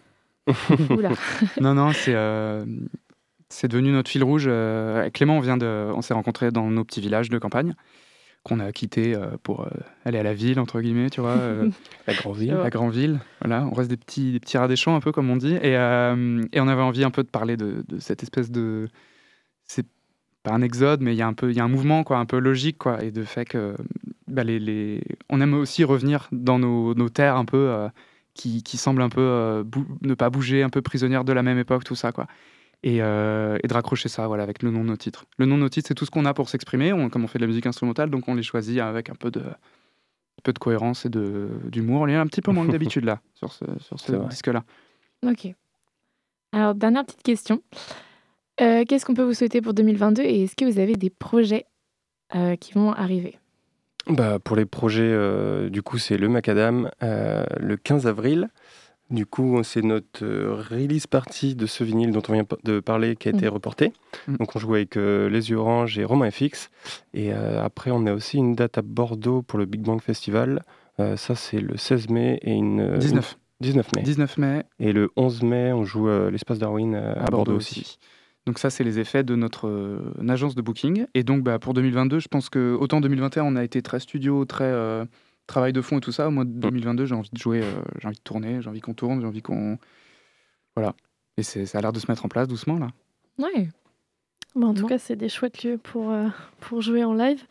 non, 1.62 1.74
non, 1.74 1.92
c'est, 1.92 2.14
euh, 2.14 2.64
c'est 3.50 3.68
devenu 3.68 3.92
notre 3.92 4.10
fil 4.10 4.24
rouge. 4.24 4.46
Euh, 4.48 5.10
Clément, 5.10 5.38
on, 5.38 5.40
vient 5.40 5.58
de... 5.58 5.92
on 5.96 6.04
s'est 6.04 6.14
rencontrés 6.14 6.52
dans 6.52 6.70
nos 6.70 6.84
petits 6.84 7.02
villages 7.02 7.30
de 7.30 7.40
campagne 7.40 7.74
qu'on 8.44 8.60
a 8.60 8.72
quittés 8.72 9.18
pour 9.44 9.68
aller 10.06 10.18
à 10.18 10.24
la 10.24 10.34
ville, 10.34 10.62
entre 10.62 10.80
guillemets, 10.80 11.10
tu 11.10 11.20
vois. 11.20 11.36
la 12.08 12.14
grande 12.14 12.38
ville. 12.38 12.54
La 12.54 12.70
grande 12.70 12.94
ville, 12.94 13.20
voilà. 13.42 13.66
On 13.66 13.74
reste 13.74 13.90
des 13.90 13.98
petits, 13.98 14.32
des 14.32 14.40
petits 14.40 14.58
rats 14.58 14.70
des 14.70 14.78
champs, 14.78 14.96
un 14.96 15.02
peu 15.02 15.12
comme 15.12 15.30
on 15.30 15.36
dit. 15.36 15.56
Et, 15.56 15.74
et 15.74 16.62
on 16.62 16.68
avait 16.68 16.82
envie 16.82 17.04
un 17.04 17.12
peu 17.12 17.24
de 17.24 17.28
parler 17.28 17.58
de, 17.58 17.84
de 17.88 18.00
cette 18.00 18.24
espèce 18.24 18.50
de... 18.50 18.88
C'est 19.66 19.86
pas 20.44 20.52
un 20.52 20.62
exode, 20.62 21.02
mais 21.02 21.14
il 21.14 21.18
y 21.18 21.22
a 21.22 21.28
un 21.28 21.34
peu, 21.34 21.52
il 21.52 21.58
y 21.58 21.60
a 21.60 21.64
un 21.64 21.70
mouvement 21.70 22.04
quoi, 22.04 22.18
un 22.18 22.26
peu 22.26 22.40
logique 22.40 22.78
quoi, 22.78 23.04
et 23.04 23.12
de 23.12 23.24
fait 23.24 23.46
que 23.46 23.76
bah, 24.28 24.44
les, 24.44 25.02
on 25.30 25.42
aime 25.42 25.54
aussi 25.54 25.84
revenir 25.84 26.28
dans 26.32 26.60
nos, 26.60 26.94
nos 26.94 27.10
terres 27.10 27.36
un 27.36 27.46
peu 27.46 27.70
euh, 27.70 27.90
qui, 28.34 28.64
qui, 28.64 28.78
semblent 28.78 29.02
un 29.02 29.10
peu 29.10 29.22
euh, 29.22 29.64
ne 30.02 30.14
pas 30.14 30.30
bouger, 30.30 30.64
un 30.64 30.70
peu 30.70 30.82
prisonnières 30.82 31.24
de 31.26 31.34
la 31.34 31.44
même 31.44 31.58
époque, 31.58 31.84
tout 31.84 31.96
ça 31.96 32.12
quoi. 32.12 32.28
et, 32.84 33.00
de 33.00 33.74
raccrocher 33.74 34.10
ça 34.10 34.28
voilà, 34.28 34.44
avec 34.44 34.64
le 34.64 34.72
nom 34.72 34.84
de 34.84 34.90
nos 34.90 34.98
titres. 34.98 35.26
Le 35.38 35.46
nom 35.46 35.56
de 35.56 35.62
nos 35.62 35.70
titres, 35.70 35.88
c'est 35.88 35.96
tout 35.96 36.06
ce 36.06 36.12
qu'on 36.12 36.26
a 36.26 36.34
pour 36.34 36.50
s'exprimer. 36.50 36.94
comme 37.12 37.24
on 37.24 37.28
fait 37.28 37.40
de 37.40 37.44
la 37.44 37.48
musique 37.48 37.66
instrumentale, 37.66 38.10
donc 38.10 38.28
on 38.28 38.36
les 38.36 38.44
choisit 38.44 38.80
avec 38.80 39.10
un 39.10 39.16
peu 39.16 39.32
de, 39.32 39.44
peu 40.42 40.54
de 40.54 40.60
cohérence 40.60 41.06
et 41.06 41.10
d'humour. 41.10 42.08
Il 42.08 42.14
y 42.14 42.16
a 42.16 42.22
un 42.22 42.28
petit 42.28 42.42
peu 42.42 42.52
moins 42.52 42.66
que 42.66 42.72
d'habitude 42.72 43.06
là, 43.06 43.20
sur 43.36 43.52
ce, 43.52 43.66
sur 43.80 44.00
ce 44.00 44.14
disque-là. 44.30 44.64
Ok. 45.26 45.54
Alors, 46.52 46.74
dernière 46.74 47.06
petite 47.06 47.24
question. 47.24 47.62
Euh, 48.62 48.84
qu'est-ce 48.86 49.06
qu'on 49.06 49.14
peut 49.14 49.24
vous 49.24 49.34
souhaiter 49.34 49.62
pour 49.62 49.74
2022 49.74 50.24
et 50.24 50.44
est-ce 50.44 50.56
que 50.56 50.66
vous 50.66 50.80
avez 50.80 50.96
des 50.96 51.10
projets 51.10 51.66
euh, 52.36 52.56
qui 52.56 52.74
vont 52.74 52.92
arriver? 52.92 53.38
Bah, 54.08 54.40
Pour 54.40 54.56
les 54.56 54.66
projets, 54.66 55.04
euh, 55.04 55.70
du 55.70 55.82
coup, 55.82 55.98
c'est 55.98 56.18
le 56.18 56.30
Macadam 56.30 56.90
le 57.02 57.76
15 57.76 58.08
avril. 58.08 58.50
Du 59.10 59.26
coup, 59.26 59.64
c'est 59.64 59.82
notre 59.82 60.24
release 60.24 61.08
party 61.08 61.56
de 61.56 61.66
ce 61.66 61.84
vinyle 61.84 62.12
dont 62.12 62.22
on 62.30 62.34
vient 62.34 62.46
de 62.64 62.80
parler 62.80 63.16
qui 63.16 63.28
a 63.28 63.32
été 63.32 63.48
mmh. 63.48 63.50
reporté. 63.50 63.94
Mmh. 64.28 64.36
Donc, 64.38 64.56
on 64.56 64.60
joue 64.60 64.76
avec 64.76 64.96
Les 64.96 65.50
Yeux 65.50 65.58
Orange 65.58 65.98
et 65.98 66.04
Romain 66.04 66.30
FX. 66.30 66.70
Et 67.16 67.32
après, 67.32 67.90
on 67.90 68.06
a 68.06 68.14
aussi 68.14 68.38
une 68.38 68.54
date 68.54 68.78
à 68.78 68.84
Bordeaux 68.84 69.42
pour 69.42 69.58
le 69.58 69.66
Big 69.66 69.82
Bang 69.82 70.00
Festival. 70.00 70.62
ça, 70.98 71.34
c'est 71.34 71.60
le 71.60 71.76
16 71.76 72.10
mai 72.10 72.40
et 72.44 72.52
une. 72.52 73.00
19. 73.00 73.40
19 73.62 73.96
mai. 73.96 74.04
19 74.04 74.38
mai. 74.38 74.64
Et 74.80 74.94
le 74.94 75.10
11 75.16 75.42
mai, 75.42 75.74
on 75.74 75.86
joue 75.86 76.08
l'espace 76.30 76.60
Darwin 76.60 76.94
à, 76.94 77.32
Bordeaux, 77.32 77.56
aussi. 77.56 77.98
Donc 78.50 78.58
ça, 78.58 78.72
c'est 78.72 78.84
les 78.84 78.98
effets 78.98 79.24
de 79.24 79.36
notre 79.36 79.68
euh, 79.68 80.12
agence 80.28 80.56
de 80.56 80.64
booking. 80.64 81.06
Et 81.14 81.22
donc 81.22 81.44
bah, 81.44 81.60
pour 81.60 81.76
2022, 81.76 82.18
je 82.18 82.28
pense 82.28 82.50
que 82.50 82.76
autant 82.80 83.00
2021, 83.00 83.44
on 83.44 83.56
a 83.56 83.64
été 83.64 83.84
très 83.84 84.00
studio, 84.00 84.44
très 84.44 84.64
euh, 84.64 85.06
travail 85.46 85.72
de 85.72 85.82
fond 85.82 86.00
et 86.00 86.02
tout 86.02 86.12
ça. 86.12 86.32
Moi, 86.32 86.46
2022, 86.46 87.06
j'ai 87.06 87.14
envie 87.14 87.30
de 87.32 87.38
jouer, 87.38 87.62
euh, 87.62 87.80
j'ai 88.00 88.08
envie 88.08 88.18
de 88.18 88.24
tourner, 88.24 88.60
j'ai 88.60 88.68
envie 88.68 88.82
qu'on 88.82 88.96
tourne, 88.96 89.22
j'ai 89.22 89.28
envie 89.28 89.44
qu'on... 89.44 89.78
Voilà. 90.76 90.96
Et 91.38 91.44
ça 91.44 91.78
a 91.78 91.82
l'air 91.82 91.94
de 91.94 92.00
se 92.00 92.10
mettre 92.10 92.26
en 92.26 92.28
place 92.28 92.48
doucement, 92.48 92.80
là. 92.80 92.88
Ouais. 93.38 93.70
en 94.56 94.74
tout 94.74 94.88
cas, 94.88 94.98
c'est 94.98 95.16
des 95.16 95.30
chouettes 95.30 95.62
lieux 95.62 95.78
pour, 95.78 96.12
pour 96.60 96.82
jouer 96.82 97.04
en 97.04 97.14
live. 97.14 97.44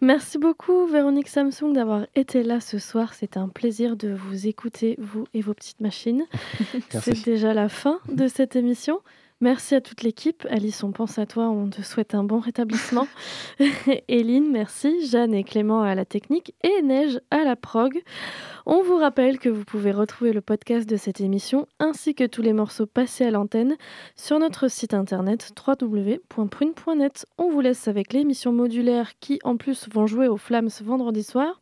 Merci 0.00 0.38
beaucoup, 0.38 0.86
Véronique 0.86 1.28
Samsung, 1.28 1.74
d'avoir 1.74 2.06
été 2.14 2.42
là 2.42 2.60
ce 2.60 2.78
soir. 2.78 3.12
C'était 3.12 3.36
un 3.36 3.48
plaisir 3.48 3.94
de 3.94 4.14
vous 4.14 4.46
écouter, 4.46 4.96
vous 4.98 5.26
et 5.34 5.42
vos 5.42 5.52
petites 5.52 5.82
machines. 5.82 6.24
c'est 6.88 7.26
déjà 7.26 7.52
la 7.52 7.68
fin 7.68 8.00
de 8.10 8.26
cette 8.26 8.56
émission. 8.56 9.00
Merci 9.42 9.74
à 9.74 9.80
toute 9.80 10.02
l'équipe. 10.02 10.46
Alice, 10.50 10.84
on 10.84 10.92
pense 10.92 11.18
à 11.18 11.24
toi, 11.24 11.48
on 11.48 11.70
te 11.70 11.80
souhaite 11.80 12.14
un 12.14 12.24
bon 12.24 12.40
rétablissement. 12.40 13.08
Eline, 14.08 14.50
merci. 14.50 15.06
Jeanne 15.06 15.32
et 15.34 15.44
Clément 15.44 15.82
à 15.82 15.94
la 15.94 16.04
technique 16.04 16.54
et 16.62 16.82
Neige 16.82 17.20
à 17.30 17.44
la 17.44 17.56
prog. 17.56 18.02
On 18.66 18.82
vous 18.82 18.96
rappelle 18.96 19.38
que 19.38 19.48
vous 19.48 19.64
pouvez 19.64 19.92
retrouver 19.92 20.32
le 20.32 20.42
podcast 20.42 20.88
de 20.88 20.96
cette 20.96 21.22
émission 21.22 21.66
ainsi 21.78 22.14
que 22.14 22.24
tous 22.24 22.42
les 22.42 22.52
morceaux 22.52 22.86
passés 22.86 23.24
à 23.24 23.30
l'antenne 23.30 23.76
sur 24.14 24.38
notre 24.38 24.68
site 24.68 24.92
internet 24.92 25.52
www.prune.net. 25.66 27.26
On 27.38 27.50
vous 27.50 27.60
laisse 27.60 27.88
avec 27.88 28.12
l'émission 28.12 28.52
modulaire 28.52 29.18
qui 29.20 29.38
en 29.42 29.56
plus 29.56 29.88
vont 29.90 30.06
jouer 30.06 30.28
aux 30.28 30.36
flammes 30.36 30.68
ce 30.68 30.84
vendredi 30.84 31.22
soir. 31.22 31.60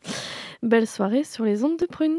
Belle 0.62 0.88
soirée 0.88 1.22
sur 1.22 1.44
les 1.44 1.62
ondes 1.62 1.78
de 1.78 1.86
Prune. 1.86 2.18